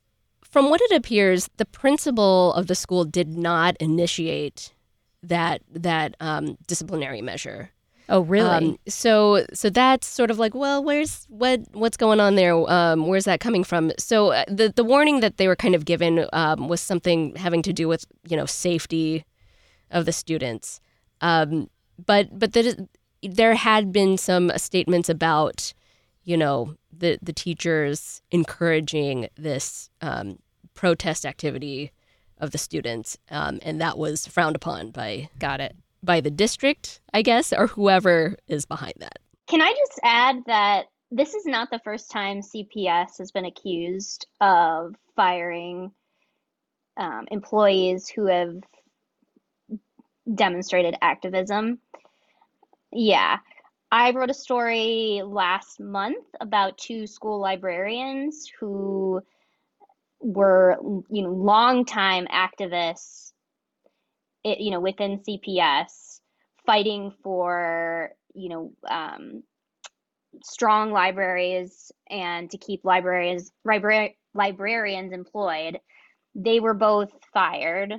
from 0.43 0.69
what 0.69 0.81
it 0.81 0.91
appears, 0.95 1.49
the 1.57 1.65
principal 1.65 2.53
of 2.53 2.67
the 2.67 2.75
school 2.75 3.03
did 3.03 3.29
not 3.37 3.75
initiate 3.77 4.73
that 5.23 5.61
that 5.71 6.15
um, 6.19 6.57
disciplinary 6.67 7.21
measure. 7.21 7.71
Oh, 8.09 8.21
really? 8.21 8.49
Um, 8.49 8.77
so 8.87 9.45
so 9.53 9.69
that's 9.69 10.07
sort 10.07 10.31
of 10.31 10.39
like, 10.39 10.55
well, 10.55 10.83
where's 10.83 11.25
what 11.29 11.61
what's 11.73 11.97
going 11.97 12.19
on 12.19 12.35
there? 12.35 12.55
Um, 12.71 13.07
where's 13.07 13.25
that 13.25 13.39
coming 13.39 13.63
from? 13.63 13.91
So 13.97 14.31
uh, 14.31 14.45
the 14.47 14.71
the 14.73 14.83
warning 14.83 15.19
that 15.19 15.37
they 15.37 15.47
were 15.47 15.55
kind 15.55 15.75
of 15.75 15.83
given 15.83 16.25
um, 16.31 16.69
was 16.69 16.79
something 16.79 17.35
having 17.35 17.61
to 17.63 17.73
do 17.73 17.87
with 17.87 18.05
you 18.27 18.37
know 18.37 18.45
safety 18.45 19.25
of 19.91 20.05
the 20.05 20.13
students. 20.13 20.79
Um, 21.19 21.69
but 22.05 22.37
but 22.37 22.53
the, 22.53 22.87
there 23.21 23.55
had 23.55 23.91
been 23.91 24.17
some 24.17 24.51
statements 24.57 25.09
about 25.09 25.73
you 26.23 26.37
know 26.37 26.75
the 26.91 27.17
the 27.21 27.33
teachers 27.33 28.21
encouraging 28.31 29.29
this 29.35 29.89
um, 30.01 30.39
protest 30.73 31.25
activity 31.25 31.91
of 32.39 32.51
the 32.51 32.57
students, 32.57 33.17
um, 33.31 33.59
and 33.63 33.81
that 33.81 33.97
was 33.97 34.27
frowned 34.27 34.55
upon 34.55 34.91
by 34.91 35.29
Got 35.39 35.59
it. 35.59 35.75
by 36.03 36.21
the 36.21 36.31
district, 36.31 37.01
I 37.13 37.21
guess, 37.21 37.51
or 37.51 37.67
whoever 37.67 38.37
is 38.47 38.65
behind 38.65 38.93
that. 38.97 39.19
Can 39.47 39.61
I 39.61 39.71
just 39.71 39.99
add 40.03 40.35
that 40.45 40.85
this 41.09 41.33
is 41.33 41.45
not 41.45 41.71
the 41.71 41.79
first 41.79 42.11
time 42.11 42.41
CPS 42.41 43.17
has 43.19 43.31
been 43.31 43.45
accused 43.45 44.27
of 44.41 44.93
firing 45.15 45.91
um, 46.97 47.27
employees 47.31 48.09
who 48.09 48.25
have 48.25 48.55
demonstrated 50.33 50.95
activism. 51.01 51.79
Yeah. 52.91 53.37
I 53.91 54.11
wrote 54.11 54.29
a 54.29 54.33
story 54.33 55.21
last 55.25 55.79
month 55.79 56.25
about 56.41 56.77
two 56.77 57.07
school 57.07 57.39
librarians 57.39 58.49
who 58.59 59.21
were, 60.21 60.77
you 61.09 61.23
know, 61.23 61.31
longtime 61.31 62.27
activists, 62.27 63.31
you 64.43 64.71
know, 64.71 64.79
within 64.79 65.23
CPS, 65.23 66.21
fighting 66.65 67.11
for, 67.23 68.11
you 68.33 68.49
know, 68.49 68.71
um, 68.89 69.43
strong 70.43 70.91
libraries 70.91 71.91
and 72.09 72.49
to 72.51 72.57
keep 72.57 72.83
libraries 72.83 73.51
libra- 73.65 74.11
librarians 74.33 75.13
employed. 75.13 75.79
They 76.35 76.59
were 76.59 76.73
both 76.73 77.11
fired 77.33 77.93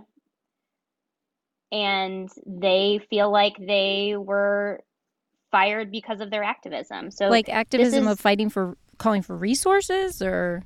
and 1.72 2.28
they 2.46 3.00
feel 3.10 3.30
like 3.30 3.54
they 3.58 4.14
were 4.16 4.80
fired 5.50 5.90
because 5.90 6.20
of 6.20 6.30
their 6.30 6.42
activism. 6.42 7.10
So 7.10 7.28
like 7.28 7.48
activism 7.48 8.06
is- 8.06 8.12
of 8.12 8.20
fighting 8.20 8.50
for 8.50 8.76
calling 8.98 9.22
for 9.22 9.36
resources 9.36 10.20
or 10.22 10.62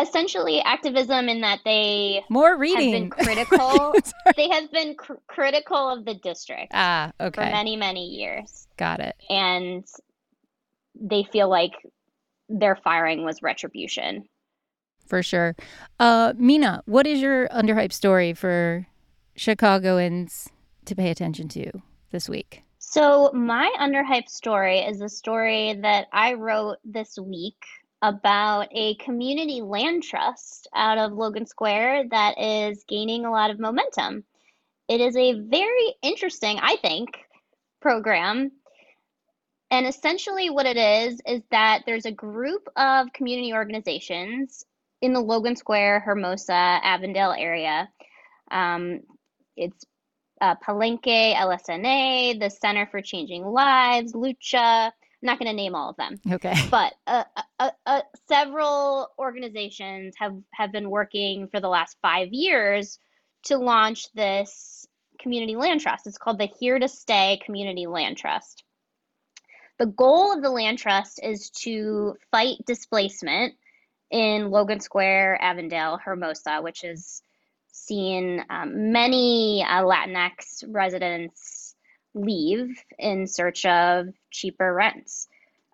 essentially 0.00 0.60
activism 0.60 1.28
in 1.28 1.40
that 1.40 1.58
they 1.64 2.24
more 2.30 2.50
have 2.50 2.60
reading. 2.60 2.92
been 2.92 3.10
critical. 3.24 3.94
They 4.36 4.48
have 4.50 4.70
been 4.70 4.94
cr- 4.94 5.14
critical 5.26 5.88
of 5.90 6.04
the 6.04 6.14
district 6.14 6.70
ah, 6.72 7.10
okay 7.20 7.34
for 7.46 7.50
many 7.50 7.74
many 7.76 8.06
years 8.06 8.68
Got 8.76 9.00
it. 9.00 9.16
and 9.28 9.84
they 11.00 11.24
feel 11.32 11.48
like 11.48 11.72
their 12.48 12.76
firing 12.76 13.24
was 13.24 13.42
retribution. 13.42 14.24
For 15.06 15.22
sure. 15.22 15.56
Uh, 15.98 16.32
Mina, 16.36 16.82
what 16.86 17.06
is 17.06 17.20
your 17.20 17.48
underhype 17.48 17.92
story 17.92 18.32
for 18.34 18.86
Chicagoans 19.38 20.48
to 20.84 20.96
pay 20.96 21.10
attention 21.10 21.46
to 21.48 21.70
this 22.10 22.28
week? 22.28 22.64
So, 22.78 23.30
my 23.32 23.72
underhyped 23.78 24.30
story 24.30 24.80
is 24.80 25.00
a 25.00 25.08
story 25.08 25.78
that 25.82 26.08
I 26.12 26.34
wrote 26.34 26.78
this 26.84 27.16
week 27.18 27.62
about 28.02 28.66
a 28.72 28.96
community 28.96 29.60
land 29.60 30.02
trust 30.02 30.66
out 30.74 30.98
of 30.98 31.12
Logan 31.12 31.46
Square 31.46 32.08
that 32.10 32.40
is 32.40 32.84
gaining 32.88 33.24
a 33.24 33.30
lot 33.30 33.50
of 33.50 33.60
momentum. 33.60 34.24
It 34.88 35.00
is 35.00 35.16
a 35.16 35.38
very 35.38 35.94
interesting, 36.02 36.58
I 36.60 36.76
think, 36.76 37.10
program. 37.80 38.50
And 39.70 39.86
essentially, 39.86 40.50
what 40.50 40.66
it 40.66 40.76
is 40.76 41.20
is 41.26 41.42
that 41.52 41.82
there's 41.86 42.06
a 42.06 42.12
group 42.12 42.68
of 42.76 43.12
community 43.12 43.52
organizations 43.52 44.64
in 45.00 45.12
the 45.12 45.20
Logan 45.20 45.54
Square, 45.54 46.00
Hermosa, 46.00 46.52
Avondale 46.52 47.34
area. 47.38 47.88
Um, 48.50 49.00
it's 49.58 49.84
uh, 50.40 50.54
Palenque, 50.56 51.34
LSNA, 51.34 52.38
the 52.40 52.50
Center 52.50 52.86
for 52.86 53.00
Changing 53.02 53.44
Lives, 53.44 54.12
Lucha. 54.12 54.92
I'm 55.20 55.26
not 55.26 55.38
going 55.38 55.50
to 55.50 55.56
name 55.56 55.74
all 55.74 55.90
of 55.90 55.96
them, 55.96 56.20
Okay. 56.30 56.54
but 56.70 56.94
uh, 57.06 57.24
uh, 57.58 57.70
uh, 57.86 58.02
several 58.28 59.08
organizations 59.18 60.14
have, 60.18 60.36
have 60.52 60.70
been 60.70 60.90
working 60.90 61.48
for 61.48 61.60
the 61.60 61.68
last 61.68 61.96
five 62.00 62.28
years 62.30 62.98
to 63.44 63.56
launch 63.56 64.12
this 64.14 64.86
community 65.18 65.56
land 65.56 65.80
trust. 65.80 66.06
It's 66.06 66.18
called 66.18 66.38
the 66.38 66.48
Here 66.60 66.78
to 66.78 66.88
Stay 66.88 67.40
Community 67.44 67.86
Land 67.86 68.16
Trust. 68.16 68.62
The 69.78 69.86
goal 69.86 70.32
of 70.32 70.42
the 70.42 70.50
land 70.50 70.78
trust 70.78 71.20
is 71.22 71.50
to 71.62 72.16
fight 72.30 72.58
displacement 72.66 73.54
in 74.10 74.50
Logan 74.50 74.80
Square, 74.80 75.40
Avondale, 75.40 75.98
Hermosa, 76.04 76.60
which 76.62 76.84
is 76.84 77.22
seen 77.86 78.44
um, 78.50 78.92
many 78.92 79.64
uh, 79.66 79.82
Latinx 79.82 80.64
residents 80.68 81.74
leave 82.14 82.82
in 82.98 83.26
search 83.26 83.64
of 83.64 84.08
cheaper 84.30 84.72
rents. 84.74 85.28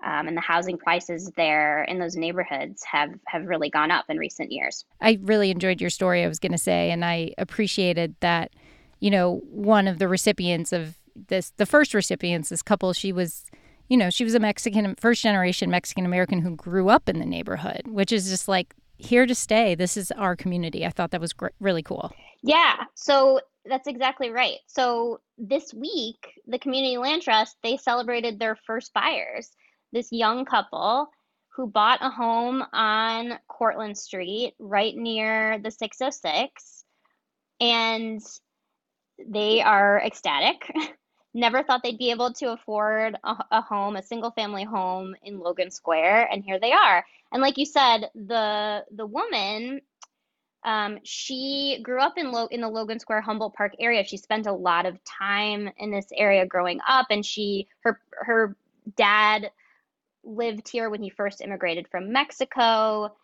Um, 0.04 0.28
and 0.28 0.36
the 0.36 0.42
housing 0.42 0.76
prices 0.76 1.30
there 1.34 1.82
in 1.84 1.98
those 1.98 2.14
neighborhoods 2.14 2.84
have, 2.84 3.10
have 3.26 3.46
really 3.46 3.70
gone 3.70 3.90
up 3.90 4.04
in 4.10 4.18
recent 4.18 4.52
years. 4.52 4.84
I 5.00 5.18
really 5.22 5.50
enjoyed 5.50 5.80
your 5.80 5.88
story, 5.88 6.22
I 6.22 6.28
was 6.28 6.38
going 6.38 6.52
to 6.52 6.58
say, 6.58 6.90
and 6.90 7.04
I 7.04 7.32
appreciated 7.38 8.14
that, 8.20 8.52
you 9.00 9.10
know, 9.10 9.40
one 9.50 9.88
of 9.88 9.98
the 9.98 10.06
recipients 10.06 10.72
of 10.72 10.96
this, 11.28 11.52
the 11.56 11.64
first 11.64 11.94
recipients, 11.94 12.50
this 12.50 12.60
couple, 12.60 12.92
she 12.92 13.12
was, 13.12 13.46
you 13.88 13.96
know, 13.96 14.10
she 14.10 14.24
was 14.24 14.34
a 14.34 14.40
Mexican, 14.40 14.94
first 14.96 15.22
generation 15.22 15.70
Mexican 15.70 16.04
American 16.04 16.40
who 16.40 16.54
grew 16.54 16.90
up 16.90 17.08
in 17.08 17.18
the 17.18 17.24
neighborhood, 17.24 17.82
which 17.86 18.12
is 18.12 18.28
just 18.28 18.46
like 18.46 18.74
here 18.96 19.26
to 19.26 19.34
stay. 19.34 19.74
This 19.74 19.96
is 19.96 20.10
our 20.12 20.36
community. 20.36 20.84
I 20.86 20.90
thought 20.90 21.10
that 21.10 21.20
was 21.20 21.32
gr- 21.32 21.48
really 21.60 21.82
cool. 21.82 22.12
Yeah, 22.42 22.84
so 22.94 23.40
that's 23.64 23.88
exactly 23.88 24.30
right. 24.30 24.58
So 24.66 25.20
this 25.38 25.72
week, 25.72 26.40
the 26.46 26.58
Community 26.58 26.98
Land 26.98 27.22
Trust, 27.22 27.56
they 27.62 27.76
celebrated 27.76 28.38
their 28.38 28.56
first 28.66 28.92
buyers. 28.92 29.50
This 29.92 30.12
young 30.12 30.44
couple 30.44 31.08
who 31.54 31.66
bought 31.68 32.00
a 32.02 32.10
home 32.10 32.64
on 32.72 33.38
Cortland 33.48 33.96
Street, 33.96 34.54
right 34.58 34.94
near 34.96 35.58
the 35.58 35.70
606, 35.70 36.84
and 37.60 38.20
they 39.24 39.60
are 39.62 40.02
ecstatic. 40.04 40.70
Never 41.34 41.62
thought 41.64 41.82
they'd 41.82 41.98
be 41.98 42.12
able 42.12 42.32
to 42.34 42.52
afford 42.52 43.16
a, 43.24 43.36
a 43.50 43.60
home, 43.62 43.96
a 43.96 44.02
single 44.02 44.30
family 44.32 44.64
home 44.64 45.16
in 45.24 45.40
Logan 45.40 45.70
Square, 45.70 46.28
and 46.32 46.44
here 46.44 46.60
they 46.60 46.72
are. 46.72 47.04
And 47.32 47.42
like 47.42 47.58
you 47.58 47.66
said, 47.66 48.10
the 48.14 48.84
the 48.92 49.06
woman 49.06 49.80
um, 50.64 50.98
she 51.04 51.80
grew 51.82 52.00
up 52.00 52.18
in 52.18 52.32
Lo- 52.32 52.48
in 52.50 52.60
the 52.60 52.68
Logan 52.68 52.98
Square 52.98 53.22
Humboldt 53.22 53.54
Park 53.54 53.72
area. 53.78 54.04
She 54.04 54.16
spent 54.18 54.46
a 54.46 54.52
lot 54.52 54.86
of 54.86 54.98
time 55.04 55.70
in 55.78 55.90
this 55.90 56.06
area 56.16 56.46
growing 56.46 56.80
up, 56.86 57.06
and 57.10 57.24
she 57.24 57.68
her 57.80 58.00
her 58.12 58.56
dad 58.96 59.50
lived 60.24 60.68
here 60.68 60.90
when 60.90 61.02
he 61.02 61.10
first 61.10 61.40
immigrated 61.42 61.88
from 61.88 62.12
Mexico, 62.12 63.14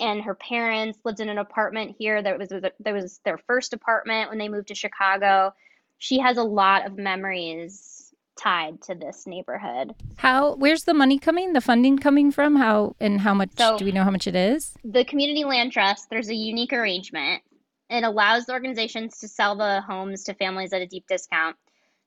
and 0.00 0.22
her 0.22 0.34
parents 0.34 0.98
lived 1.04 1.20
in 1.20 1.28
an 1.30 1.38
apartment 1.38 1.96
here. 1.98 2.22
That 2.22 2.38
was 2.38 2.50
that 2.50 2.94
was 2.94 3.20
their 3.24 3.38
first 3.38 3.72
apartment 3.74 4.30
when 4.30 4.38
they 4.38 4.48
moved 4.48 4.68
to 4.68 4.74
Chicago. 4.74 5.54
She 6.00 6.18
has 6.18 6.38
a 6.38 6.42
lot 6.42 6.86
of 6.86 6.96
memories 6.96 8.12
tied 8.42 8.80
to 8.82 8.94
this 8.94 9.26
neighborhood. 9.26 9.94
How, 10.16 10.54
where's 10.54 10.84
the 10.84 10.94
money 10.94 11.18
coming, 11.18 11.52
the 11.52 11.60
funding 11.60 11.98
coming 11.98 12.32
from? 12.32 12.56
How, 12.56 12.96
and 12.98 13.20
how 13.20 13.34
much, 13.34 13.50
So- 13.56 13.76
do 13.78 13.84
we 13.84 13.92
know 13.92 14.02
how 14.02 14.10
much 14.10 14.26
it 14.26 14.34
is? 14.34 14.74
the 14.82 15.04
Community 15.04 15.44
Land 15.44 15.72
Trust, 15.72 16.08
there's 16.10 16.30
a 16.30 16.34
unique 16.34 16.72
arrangement. 16.72 17.42
It 17.90 18.02
allows 18.02 18.46
the 18.46 18.52
organizations 18.54 19.18
to 19.18 19.28
sell 19.28 19.56
the 19.56 19.82
homes 19.82 20.24
to 20.24 20.34
families 20.34 20.72
at 20.72 20.80
a 20.80 20.86
deep 20.86 21.04
discount. 21.06 21.56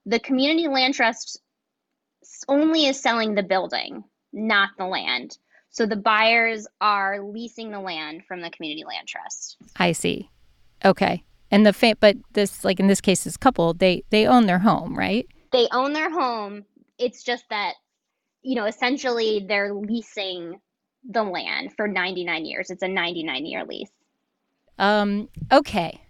The 0.08 0.20
Community 0.20 0.68
Land 0.68 0.96
Trust 0.96 1.40
only 2.48 2.88
is 2.88 3.00
selling 3.00 3.36
the 3.36 3.44
building, 3.44 4.04
not 4.32 4.70
the 4.78 4.86
land. 4.86 5.38
So 5.70 5.86
the 5.86 5.98
buyers 5.98 6.66
are 6.82 7.22
leasing 7.24 7.70
the 7.70 7.80
land 7.80 8.24
from 8.28 8.42
the 8.42 8.50
Community 8.50 8.86
Land 8.86 9.08
Trust. 9.08 9.58
I 9.76 9.92
see. 9.92 10.30
Okay. 10.84 11.24
And 11.54 11.68
the 11.68 11.72
fa- 11.72 11.96
but 12.00 12.18
this 12.34 12.66
like 12.66 12.80
in 12.80 12.88
this 12.88 13.00
case 13.00 13.26
this 13.26 13.38
couple, 13.38 13.76
they 13.76 14.04
they 14.10 14.26
own 14.26 14.48
their 14.48 14.58
home, 14.58 14.98
right? 14.98 15.28
They 15.52 15.68
own 15.72 15.94
their 15.94 16.10
home. 16.10 16.66
It's 16.98 17.22
just 17.22 17.48
that, 17.52 17.76
you 18.42 18.56
know, 18.56 18.66
essentially 18.66 19.46
they're 19.48 19.72
leasing 19.72 20.60
the 21.08 21.22
land 21.22 21.74
for 21.78 21.88
99 21.88 22.46
years. 22.46 22.72
It's 22.72 22.82
a 22.82 22.88
99 22.88 23.46
year 23.46 23.66
lease. 23.66 23.92
Um 24.80 25.30
okay. 25.52 26.02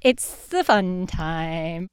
It's 0.00 0.48
the 0.48 0.64
fun 0.64 1.06
time. 1.06 1.86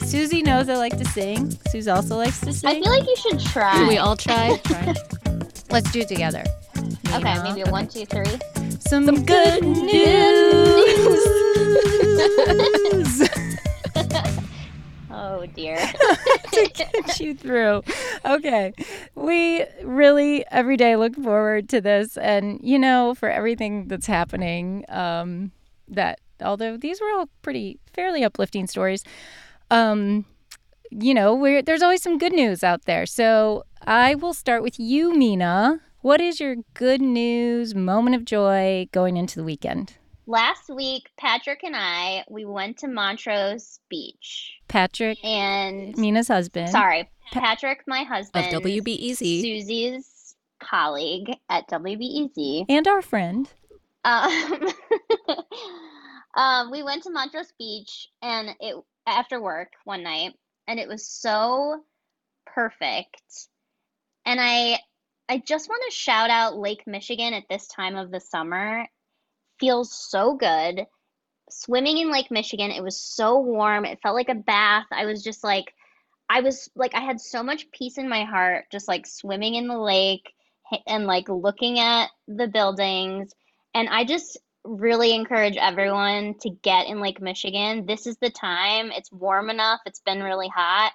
Susie 0.00 0.42
knows 0.42 0.68
I 0.68 0.74
like 0.74 0.98
to 0.98 1.04
sing. 1.04 1.56
Susie 1.70 1.88
also 1.88 2.16
likes 2.16 2.40
to 2.40 2.52
sing. 2.52 2.68
I 2.68 2.80
feel 2.80 2.90
like 2.90 3.06
you 3.06 3.16
should 3.16 3.38
try. 3.38 3.74
Can 3.74 3.86
we 3.86 3.98
all 3.98 4.16
try? 4.16 4.56
Try. 4.64 4.92
Let's 5.70 5.92
do 5.92 6.00
it 6.00 6.08
together. 6.08 6.42
Okay, 7.16 7.42
maybe 7.42 7.62
a 7.62 7.70
one, 7.70 7.86
two, 7.88 8.06
three. 8.06 8.24
Some 8.80 9.24
good 9.24 9.62
news. 9.64 11.24
Oh 15.16 15.46
dear. 15.46 15.76
to 16.52 16.70
get 16.74 17.20
you 17.20 17.34
through. 17.34 17.82
Okay. 18.24 18.72
We 19.14 19.64
really 19.84 20.44
every 20.50 20.76
day 20.76 20.96
look 20.96 21.14
forward 21.14 21.68
to 21.68 21.80
this 21.80 22.16
and 22.16 22.58
you 22.62 22.78
know 22.78 23.14
for 23.14 23.30
everything 23.30 23.86
that's 23.86 24.06
happening 24.06 24.84
um 24.88 25.52
that 25.86 26.18
although 26.42 26.76
these 26.76 27.00
were 27.00 27.10
all 27.12 27.28
pretty 27.42 27.78
fairly 27.92 28.24
uplifting 28.24 28.66
stories 28.66 29.04
um 29.70 30.24
you 30.90 31.12
know, 31.12 31.34
we're, 31.34 31.62
there's 31.62 31.82
always 31.82 32.02
some 32.02 32.18
good 32.18 32.32
news 32.32 32.62
out 32.62 32.84
there. 32.84 33.04
So 33.04 33.64
I 33.84 34.14
will 34.14 34.34
start 34.34 34.62
with 34.62 34.78
you, 34.78 35.12
Mina. 35.16 35.80
What 36.04 36.20
is 36.20 36.38
your 36.38 36.56
good 36.74 37.00
news 37.00 37.74
moment 37.74 38.14
of 38.14 38.26
joy 38.26 38.90
going 38.92 39.16
into 39.16 39.36
the 39.36 39.42
weekend? 39.42 39.96
Last 40.26 40.68
week, 40.68 41.08
Patrick 41.16 41.64
and 41.64 41.74
I 41.74 42.24
we 42.28 42.44
went 42.44 42.76
to 42.80 42.88
Montrose 42.88 43.80
Beach. 43.88 44.52
Patrick, 44.68 45.16
and 45.24 45.96
Mina's 45.96 46.28
husband. 46.28 46.68
Sorry, 46.68 47.08
Patrick, 47.32 47.84
my 47.86 48.02
husband 48.02 48.54
of 48.54 48.62
WBEZ, 48.62 49.16
Susie's 49.16 50.36
colleague 50.60 51.38
at 51.48 51.66
WBEZ, 51.70 52.66
and 52.68 52.86
our 52.86 53.00
friend. 53.00 53.50
Um, 54.04 54.68
um, 56.36 56.70
we 56.70 56.82
went 56.82 57.04
to 57.04 57.10
Montrose 57.10 57.54
Beach, 57.58 58.08
and 58.20 58.50
it 58.60 58.76
after 59.06 59.40
work 59.40 59.68
one 59.84 60.02
night, 60.02 60.34
and 60.68 60.78
it 60.78 60.86
was 60.86 61.06
so 61.06 61.82
perfect. 62.44 63.48
And 64.26 64.38
I 64.38 64.80
I 65.28 65.38
just 65.38 65.68
want 65.68 65.82
to 65.88 65.96
shout 65.96 66.30
out 66.30 66.58
Lake 66.58 66.82
Michigan 66.86 67.32
at 67.32 67.44
this 67.48 67.66
time 67.68 67.96
of 67.96 68.10
the 68.10 68.20
summer. 68.20 68.86
Feels 69.58 69.92
so 70.10 70.34
good. 70.34 70.86
Swimming 71.50 71.98
in 71.98 72.12
Lake 72.12 72.30
Michigan, 72.30 72.70
it 72.70 72.82
was 72.82 73.00
so 73.00 73.38
warm. 73.38 73.84
It 73.84 74.00
felt 74.02 74.14
like 74.14 74.28
a 74.28 74.34
bath. 74.34 74.86
I 74.90 75.06
was 75.06 75.22
just 75.22 75.44
like 75.44 75.72
I 76.28 76.40
was 76.40 76.70
like 76.74 76.94
I 76.94 77.00
had 77.00 77.20
so 77.20 77.42
much 77.42 77.70
peace 77.70 77.98
in 77.98 78.08
my 78.08 78.24
heart 78.24 78.64
just 78.72 78.88
like 78.88 79.06
swimming 79.06 79.54
in 79.54 79.68
the 79.68 79.78
lake 79.78 80.32
and 80.86 81.06
like 81.06 81.28
looking 81.28 81.78
at 81.78 82.08
the 82.26 82.48
buildings 82.48 83.32
and 83.74 83.88
I 83.88 84.04
just 84.04 84.38
really 84.64 85.14
encourage 85.14 85.56
everyone 85.56 86.34
to 86.40 86.50
get 86.50 86.86
in 86.86 87.00
Lake 87.00 87.20
Michigan. 87.20 87.84
This 87.86 88.06
is 88.06 88.16
the 88.16 88.30
time. 88.30 88.90
It's 88.92 89.12
warm 89.12 89.50
enough. 89.50 89.80
It's 89.84 90.00
been 90.00 90.22
really 90.22 90.48
hot. 90.48 90.92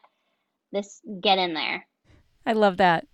This 0.71 1.01
get 1.21 1.37
in 1.37 1.53
there. 1.53 1.85
I 2.45 2.53
love 2.53 2.77
that. 2.77 3.07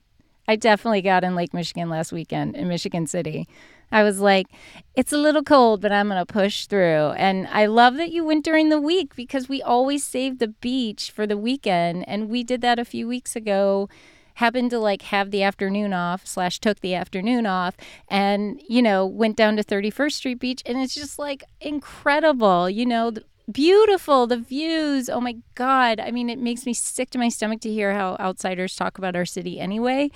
I 0.48 0.56
definitely 0.56 1.02
got 1.02 1.24
in 1.24 1.36
Lake 1.36 1.54
Michigan 1.54 1.90
last 1.90 2.12
weekend 2.12 2.56
in 2.56 2.68
Michigan 2.68 3.08
City. 3.08 3.48
I 3.92 4.04
was 4.04 4.20
like, 4.20 4.48
it's 4.96 5.14
a 5.14 5.18
little 5.18 5.44
cold, 5.44 5.82
but 5.82 5.92
I'm 5.92 6.10
going 6.10 6.24
to 6.24 6.32
push 6.32 6.66
through. 6.66 7.12
And 7.18 7.48
I 7.52 7.66
love 7.66 7.98
that 7.98 8.12
you 8.12 8.24
went 8.24 8.44
during 8.44 8.70
the 8.70 8.82
week 8.82 9.16
because 9.16 9.48
we 9.48 9.62
always 9.62 10.04
save 10.04 10.40
the 10.40 10.48
beach 10.48 11.12
for 11.12 11.26
the 11.28 11.38
weekend. 11.38 12.08
And 12.08 12.30
we 12.30 12.44
did 12.44 12.62
that 12.62 12.80
a 12.80 12.86
few 12.86 13.08
weeks 13.08 13.36
ago 13.36 13.90
happened 14.36 14.70
to 14.70 14.80
like 14.80 15.02
have 15.04 15.32
the 15.32 15.44
afternoon 15.44 15.94
off 15.94 16.28
slash 16.28 16.60
took 16.60 16.82
the 16.82 16.94
afternoon 16.94 17.46
off 17.46 17.76
and 18.10 18.62
you 18.68 18.82
know 18.82 19.06
went 19.06 19.38
down 19.38 19.56
to 19.56 19.64
31st 19.64 20.12
street 20.12 20.40
beach 20.40 20.62
and 20.66 20.78
it's 20.78 20.94
just 20.94 21.18
like 21.18 21.46
incredible 21.62 22.70
you 22.70 22.86
know 22.86 23.14
beautiful 23.52 24.26
the 24.26 24.38
views 24.38 25.10
oh 25.10 25.22
my 25.22 25.36
god 25.54 26.00
i 26.00 26.10
mean 26.10 26.30
it 26.30 26.40
makes 26.40 26.66
me 26.66 26.74
sick 26.74 27.10
to 27.10 27.18
my 27.18 27.30
stomach 27.30 27.62
to 27.62 27.70
hear 27.70 27.94
how 27.94 28.16
outsiders 28.20 28.76
talk 28.76 28.98
about 28.98 29.16
our 29.16 29.26
city 29.26 29.60
anyway 29.60 30.10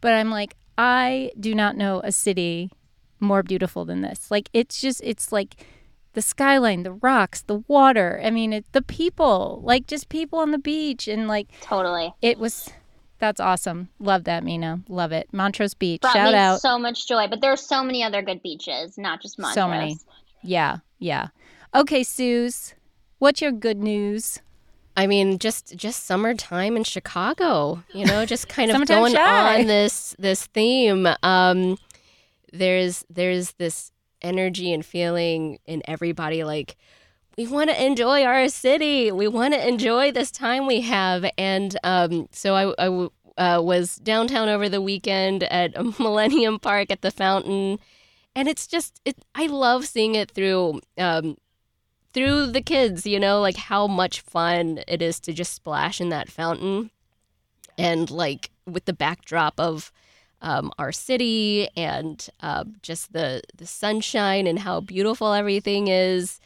but 0.00 0.12
i'm 0.12 0.30
like 0.30 0.54
i 0.76 1.30
do 1.40 1.54
not 1.54 1.76
know 1.76 2.00
a 2.04 2.12
city 2.12 2.70
more 3.20 3.42
beautiful 3.42 3.84
than 3.86 4.02
this 4.02 4.30
like 4.30 4.50
it's 4.52 4.80
just 4.80 5.00
it's 5.02 5.32
like 5.32 5.56
the 6.14 6.22
skyline, 6.22 6.84
the 6.84 6.92
rocks, 6.92 7.42
the 7.42 7.62
water. 7.68 8.20
I 8.24 8.30
mean, 8.30 8.52
it, 8.52 8.64
the 8.72 8.82
people, 8.82 9.60
like 9.64 9.86
just 9.86 10.08
people 10.08 10.38
on 10.38 10.52
the 10.52 10.58
beach, 10.58 11.06
and 11.06 11.28
like 11.28 11.48
totally. 11.60 12.14
It 12.22 12.38
was 12.38 12.70
that's 13.18 13.40
awesome. 13.40 13.90
Love 13.98 14.24
that, 14.24 14.44
Mina. 14.44 14.80
Love 14.88 15.12
it. 15.12 15.28
Montrose 15.32 15.74
Beach. 15.74 16.00
Brought 16.00 16.14
Shout 16.14 16.34
out. 16.34 16.60
So 16.60 16.78
much 16.78 17.06
joy. 17.06 17.26
But 17.28 17.40
there's 17.40 17.60
so 17.60 17.82
many 17.82 18.02
other 18.02 18.22
good 18.22 18.42
beaches, 18.42 18.96
not 18.96 19.20
just 19.20 19.38
Montrose. 19.38 19.54
So 19.54 19.68
many. 19.68 19.96
Yeah, 20.42 20.78
yeah. 20.98 21.28
Okay, 21.74 22.02
Suze, 22.02 22.74
what's 23.18 23.40
your 23.40 23.52
good 23.52 23.78
news? 23.78 24.40
I 24.96 25.08
mean, 25.08 25.38
just 25.38 25.76
just 25.76 26.04
summertime 26.04 26.76
in 26.76 26.84
Chicago. 26.84 27.82
You 27.92 28.06
know, 28.06 28.24
just 28.24 28.48
kind 28.48 28.70
of 28.70 28.86
going 28.86 29.14
shy. 29.14 29.60
on 29.60 29.66
this 29.66 30.14
this 30.18 30.46
theme. 30.46 31.08
Um, 31.22 31.76
there's 32.52 33.04
there's 33.10 33.52
this 33.52 33.90
energy 34.22 34.72
and 34.72 34.86
feeling 34.86 35.58
in 35.66 35.82
everybody 35.86 36.44
like 36.44 36.76
we 37.36 37.46
want 37.46 37.70
to 37.70 37.84
enjoy 37.84 38.24
our 38.24 38.48
city. 38.48 39.10
We 39.10 39.28
want 39.28 39.54
to 39.54 39.68
enjoy 39.68 40.12
this 40.12 40.30
time 40.30 40.66
we 40.66 40.80
have. 40.82 41.28
And 41.36 41.76
um, 41.82 42.28
so 42.30 42.54
I, 42.54 42.74
I 42.78 43.08
uh, 43.36 43.60
was 43.60 43.96
downtown 43.96 44.48
over 44.48 44.68
the 44.68 44.80
weekend 44.80 45.42
at 45.44 45.74
Millennium 45.98 46.58
Park 46.58 46.90
at 46.90 47.02
the 47.02 47.10
fountain. 47.10 47.78
And 48.36 48.48
it's 48.48 48.66
just, 48.66 49.00
it, 49.04 49.16
I 49.34 49.46
love 49.46 49.86
seeing 49.86 50.14
it 50.14 50.30
through. 50.30 50.80
Um, 50.98 51.36
through 52.14 52.46
the 52.46 52.62
kids, 52.62 53.06
you 53.06 53.20
know, 53.20 53.40
like 53.40 53.56
how 53.56 53.86
much 53.86 54.20
fun 54.20 54.80
it 54.86 55.02
is 55.02 55.20
to 55.20 55.32
just 55.32 55.52
splash 55.52 56.00
in 56.00 56.08
that 56.10 56.30
fountain 56.30 56.90
and 57.76 58.10
like 58.10 58.50
with 58.66 58.84
the 58.84 58.92
backdrop 58.92 59.58
of 59.58 59.92
um, 60.40 60.70
our 60.78 60.92
city 60.92 61.68
and 61.76 62.28
uh, 62.40 62.64
just 62.82 63.12
the 63.12 63.42
the 63.56 63.66
sunshine 63.66 64.46
and 64.46 64.58
how 64.58 64.80
beautiful 64.80 65.32
everything 65.32 65.88
is. 65.88 66.40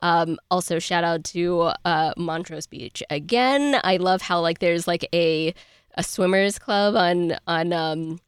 Um, 0.00 0.38
also, 0.50 0.78
shout 0.80 1.04
out 1.04 1.22
to 1.24 1.70
uh, 1.84 2.12
Montrose 2.16 2.66
Beach 2.66 3.02
again. 3.08 3.78
I 3.84 3.98
love 3.98 4.22
how 4.22 4.40
like 4.40 4.58
there's 4.58 4.88
like 4.88 5.08
a 5.14 5.54
a 5.94 6.02
swimmers 6.02 6.58
club 6.58 6.96
on 6.96 7.36
on 7.46 7.72
um, 7.72 8.20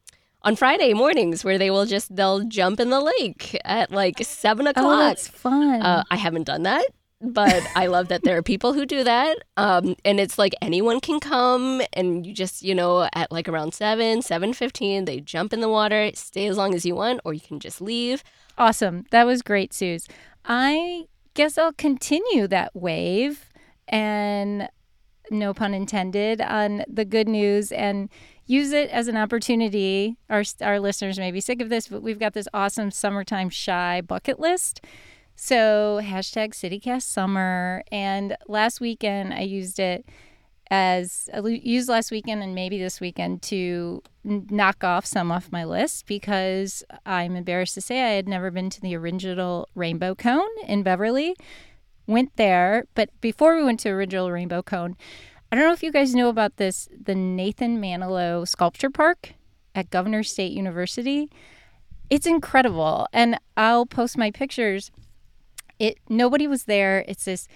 on 0.45 0.55
Friday 0.55 0.93
mornings 0.93 1.43
where 1.43 1.57
they 1.57 1.71
will 1.71 1.85
just 1.85 2.15
they'll 2.15 2.43
jump 2.45 2.79
in 2.79 2.91
the 2.91 3.01
lake 3.01 3.59
at 3.65 3.91
like 3.91 4.23
seven 4.23 4.67
o'clock. 4.67 4.85
Oh, 4.85 4.97
that's 4.97 5.27
fun. 5.27 5.81
Uh, 5.81 6.03
I 6.09 6.15
haven't 6.15 6.43
done 6.43 6.63
that, 6.63 6.85
but 7.19 7.63
I 7.75 7.87
love 7.87 8.07
that 8.09 8.23
there 8.23 8.37
are 8.37 8.43
people 8.43 8.73
who 8.73 8.85
do 8.85 9.03
that. 9.03 9.37
Um, 9.57 9.95
and 10.05 10.19
it's 10.19 10.37
like 10.37 10.53
anyone 10.61 10.99
can 11.01 11.19
come, 11.19 11.81
and 11.93 12.25
you 12.25 12.33
just 12.33 12.61
you 12.61 12.75
know 12.75 13.09
at 13.13 13.31
like 13.31 13.49
around 13.49 13.73
seven 13.73 14.21
seven 14.21 14.53
fifteen 14.53 15.05
they 15.05 15.19
jump 15.19 15.51
in 15.51 15.59
the 15.59 15.69
water, 15.69 16.11
stay 16.13 16.47
as 16.47 16.55
long 16.55 16.75
as 16.75 16.85
you 16.85 16.95
want, 16.95 17.19
or 17.25 17.33
you 17.33 17.41
can 17.41 17.59
just 17.59 17.81
leave. 17.81 18.23
Awesome, 18.57 19.05
that 19.11 19.25
was 19.25 19.41
great, 19.41 19.73
Suze. 19.73 20.07
I 20.45 21.05
guess 21.33 21.57
I'll 21.57 21.73
continue 21.73 22.47
that 22.47 22.73
wave 22.75 23.49
and 23.87 24.69
no 25.29 25.53
pun 25.53 25.73
intended 25.73 26.41
on 26.41 26.83
the 26.87 27.05
good 27.05 27.27
news 27.27 27.71
and 27.71 28.09
use 28.45 28.71
it 28.71 28.89
as 28.89 29.07
an 29.07 29.17
opportunity. 29.17 30.17
Our, 30.29 30.43
our 30.61 30.79
listeners 30.79 31.17
may 31.17 31.31
be 31.31 31.41
sick 31.41 31.61
of 31.61 31.69
this, 31.69 31.87
but 31.87 32.01
we've 32.01 32.19
got 32.19 32.33
this 32.33 32.47
awesome 32.53 32.91
summertime 32.91 33.49
Chi 33.49 34.01
bucket 34.01 34.39
list. 34.39 34.81
So, 35.35 35.99
hashtag 36.01 36.51
CityCast 36.51 37.03
Summer. 37.03 37.83
And 37.91 38.37
last 38.47 38.79
weekend, 38.79 39.33
I 39.33 39.41
used 39.41 39.79
it 39.79 40.05
as 40.71 41.29
used 41.43 41.89
last 41.89 42.09
weekend 42.09 42.41
and 42.41 42.55
maybe 42.55 42.79
this 42.79 42.99
weekend 42.99 43.41
to 43.43 44.01
knock 44.23 44.83
off 44.83 45.05
some 45.05 45.31
off 45.31 45.51
my 45.51 45.63
list 45.63 46.07
because 46.07 46.83
I'm 47.05 47.35
embarrassed 47.35 47.75
to 47.75 47.81
say 47.81 48.03
I 48.03 48.15
had 48.15 48.27
never 48.27 48.49
been 48.49 48.69
to 48.71 48.81
the 48.81 48.95
original 48.95 49.69
Rainbow 49.75 50.15
Cone 50.15 50.49
in 50.65 50.81
Beverly. 50.81 51.35
Went 52.07 52.35
there, 52.35 52.85
but 52.93 53.09
before 53.21 53.55
we 53.55 53.63
went 53.63 53.79
to 53.81 53.89
original 53.89 54.31
Rainbow 54.31 54.61
Cone, 54.61 54.95
I 55.51 55.55
don't 55.55 55.65
know 55.65 55.73
if 55.73 55.83
you 55.83 55.91
guys 55.91 56.13
know 56.13 56.29
about 56.29 56.57
this 56.57 56.87
the 57.03 57.15
Nathan 57.15 57.81
Manilow 57.81 58.47
Sculpture 58.47 58.89
Park 58.89 59.33
at 59.73 59.89
Governor 59.89 60.23
State 60.23 60.51
University. 60.51 61.29
It's 62.09 62.27
incredible 62.27 63.07
and 63.11 63.39
I'll 63.57 63.85
post 63.85 64.17
my 64.17 64.31
pictures. 64.31 64.91
It 65.79 65.97
nobody 66.09 66.47
was 66.47 66.65
there. 66.65 67.03
It's 67.07 67.25
this 67.25 67.47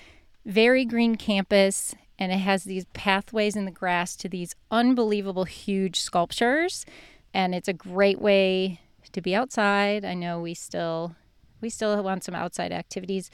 very 0.46 0.86
green 0.86 1.16
campus 1.16 1.94
and 2.20 2.32
it 2.32 2.38
has 2.38 2.66
these 2.66 2.86
pathways 2.94 3.56
in 3.56 3.66
the 3.66 3.72
grass 3.72 4.16
to 4.18 4.30
these 4.30 4.56
unbelievable 4.70 5.46
huge 5.46 6.00
sculptures 6.02 6.86
and 7.34 7.56
it's 7.56 7.68
a 7.68 7.74
great 7.74 8.20
way 8.20 8.80
to 9.12 9.22
be 9.22 9.34
outside 9.34 10.06
i 10.06 10.14
know 10.14 10.40
we 10.40 10.54
still 10.54 11.16
we 11.62 11.70
still 11.70 12.02
want 12.04 12.24
some 12.24 12.36
outside 12.36 12.72
activities 12.72 13.32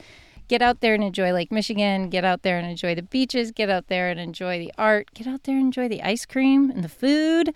get 0.48 0.62
out 0.62 0.80
there 0.80 0.94
and 0.94 1.02
enjoy 1.04 1.32
lake 1.32 1.50
michigan 1.50 2.08
get 2.08 2.24
out 2.24 2.42
there 2.42 2.58
and 2.58 2.68
enjoy 2.68 2.94
the 2.94 3.02
beaches 3.02 3.50
get 3.50 3.70
out 3.70 3.88
there 3.88 4.08
and 4.08 4.20
enjoy 4.20 4.58
the 4.58 4.72
art 4.78 5.08
get 5.14 5.26
out 5.26 5.42
there 5.44 5.56
and 5.56 5.66
enjoy 5.66 5.88
the 5.88 6.02
ice 6.02 6.24
cream 6.26 6.70
and 6.70 6.82
the 6.82 6.88
food 6.88 7.54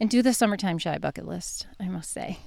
and 0.00 0.10
do 0.10 0.22
the 0.22 0.32
summertime 0.32 0.78
Chi 0.78 0.98
bucket 0.98 1.26
list 1.26 1.66
i 1.80 1.88
must 1.88 2.10
say 2.10 2.38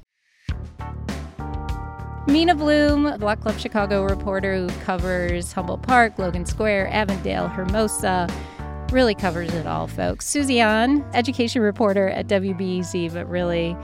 Mina 2.27 2.53
Bloom, 2.53 3.17
Block 3.17 3.41
Club 3.41 3.57
Chicago 3.57 4.03
reporter 4.03 4.55
who 4.55 4.67
covers 4.85 5.51
Humboldt 5.51 5.81
Park, 5.81 6.19
Logan 6.19 6.45
Square, 6.45 6.87
Avondale, 6.89 7.47
Hermosa, 7.47 8.29
really 8.91 9.15
covers 9.15 9.51
it 9.53 9.65
all, 9.65 9.87
folks. 9.87 10.35
An, 10.35 11.03
education 11.13 11.61
reporter 11.61 12.09
at 12.09 12.27
WBEZ, 12.27 13.13
but 13.13 13.27
really 13.27 13.75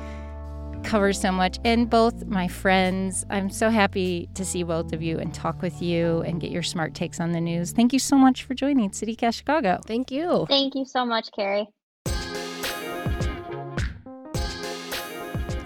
covers 0.88 1.20
so 1.20 1.32
much. 1.32 1.60
And 1.64 1.90
both 1.90 2.26
my 2.26 2.48
friends, 2.48 3.26
I'm 3.30 3.50
so 3.50 3.70
happy 3.70 4.30
to 4.34 4.44
see 4.44 4.64
both 4.64 4.94
of 4.94 5.04
you 5.04 5.20
and 5.20 5.34
talk 5.34 5.62
with 5.62 5.82
you 5.82 6.22
and 6.22 6.42
get 6.42 6.50
your 6.50 6.64
smart 6.64 6.94
takes 6.96 7.20
on 7.20 7.34
the 7.34 7.42
news. 7.42 7.74
Thank 7.74 7.94
you 7.94 8.00
so 8.00 8.16
much 8.16 8.44
for 8.44 8.54
joining 8.54 8.90
CityCast 8.90 9.36
Chicago. 9.36 9.80
Thank 9.86 10.10
you. 10.10 10.46
Thank 10.50 10.74
you 10.74 10.86
so 10.86 11.06
much, 11.06 11.30
Carrie. 11.36 11.68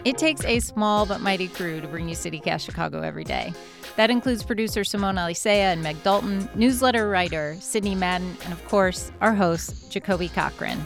It 0.04 0.18
takes 0.18 0.44
a 0.46 0.60
small 0.60 1.06
but 1.06 1.22
mighty 1.22 1.48
crew 1.48 1.80
to 1.80 1.88
bring 1.88 2.10
you 2.10 2.16
CityCast 2.16 2.66
Chicago 2.66 3.02
every 3.02 3.24
day. 3.24 3.54
That 3.98 4.10
includes 4.10 4.42
producer 4.42 4.84
Simone 4.84 5.16
Alicea 5.16 5.74
and 5.74 5.84
Meg 5.84 6.02
Dalton, 6.02 6.50
newsletter 6.56 7.08
writer 7.08 7.56
Sydney 7.60 7.94
Madden, 7.94 8.36
and 8.44 8.52
of 8.52 8.68
course, 8.68 9.12
our 9.22 9.36
host, 9.36 9.92
Jacoby 9.92 10.30
Cochran. 10.30 10.84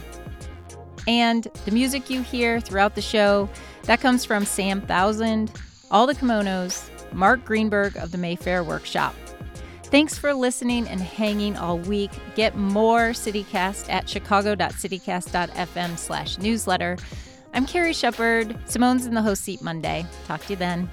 And 1.08 1.46
the 1.64 1.70
music 1.70 2.10
you 2.10 2.20
hear 2.20 2.60
throughout 2.60 2.94
the 2.94 3.00
show, 3.00 3.48
that 3.86 4.00
comes 4.00 4.24
from 4.24 4.44
Sam 4.44 4.80
Thousand, 4.80 5.50
All 5.90 6.06
the 6.06 6.14
Kimonos, 6.14 6.88
Mark 7.12 7.44
Greenberg 7.44 7.96
of 7.96 8.12
the 8.12 8.18
Mayfair 8.18 8.62
Workshop. 8.62 9.14
Thanks 9.84 10.18
for 10.18 10.34
listening 10.34 10.88
and 10.88 11.00
hanging 11.00 11.56
all 11.56 11.78
week. 11.78 12.10
Get 12.34 12.56
more 12.56 13.10
CityCast 13.10 13.88
at 13.88 14.08
chicago.citycast.fm 14.08 15.98
slash 15.98 16.38
newsletter. 16.38 16.96
I'm 17.54 17.66
Carrie 17.66 17.92
Shepard. 17.92 18.58
Simone's 18.66 19.06
in 19.06 19.14
the 19.14 19.22
host 19.22 19.42
seat 19.42 19.62
Monday. 19.62 20.04
Talk 20.26 20.42
to 20.46 20.52
you 20.52 20.56
then. 20.56 20.90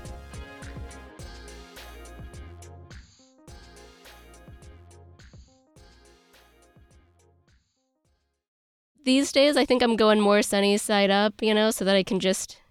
These 9.04 9.34
days, 9.34 9.58
I 9.58 9.66
think 9.66 9.82
I'm 9.84 9.98
going 9.98 10.22
more 10.22 10.42
sunny 10.42 10.78
side 10.78 11.10
up, 11.10 11.42
you 11.42 11.54
know, 11.54 11.72
so 11.72 11.84
that 11.84 11.96
I 11.96 12.04
can 12.04 12.22
just 12.22 12.62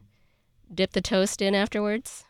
dip 0.74 0.92
the 0.92 1.00
toast 1.00 1.42
in 1.42 1.54
afterwards. 1.54 2.24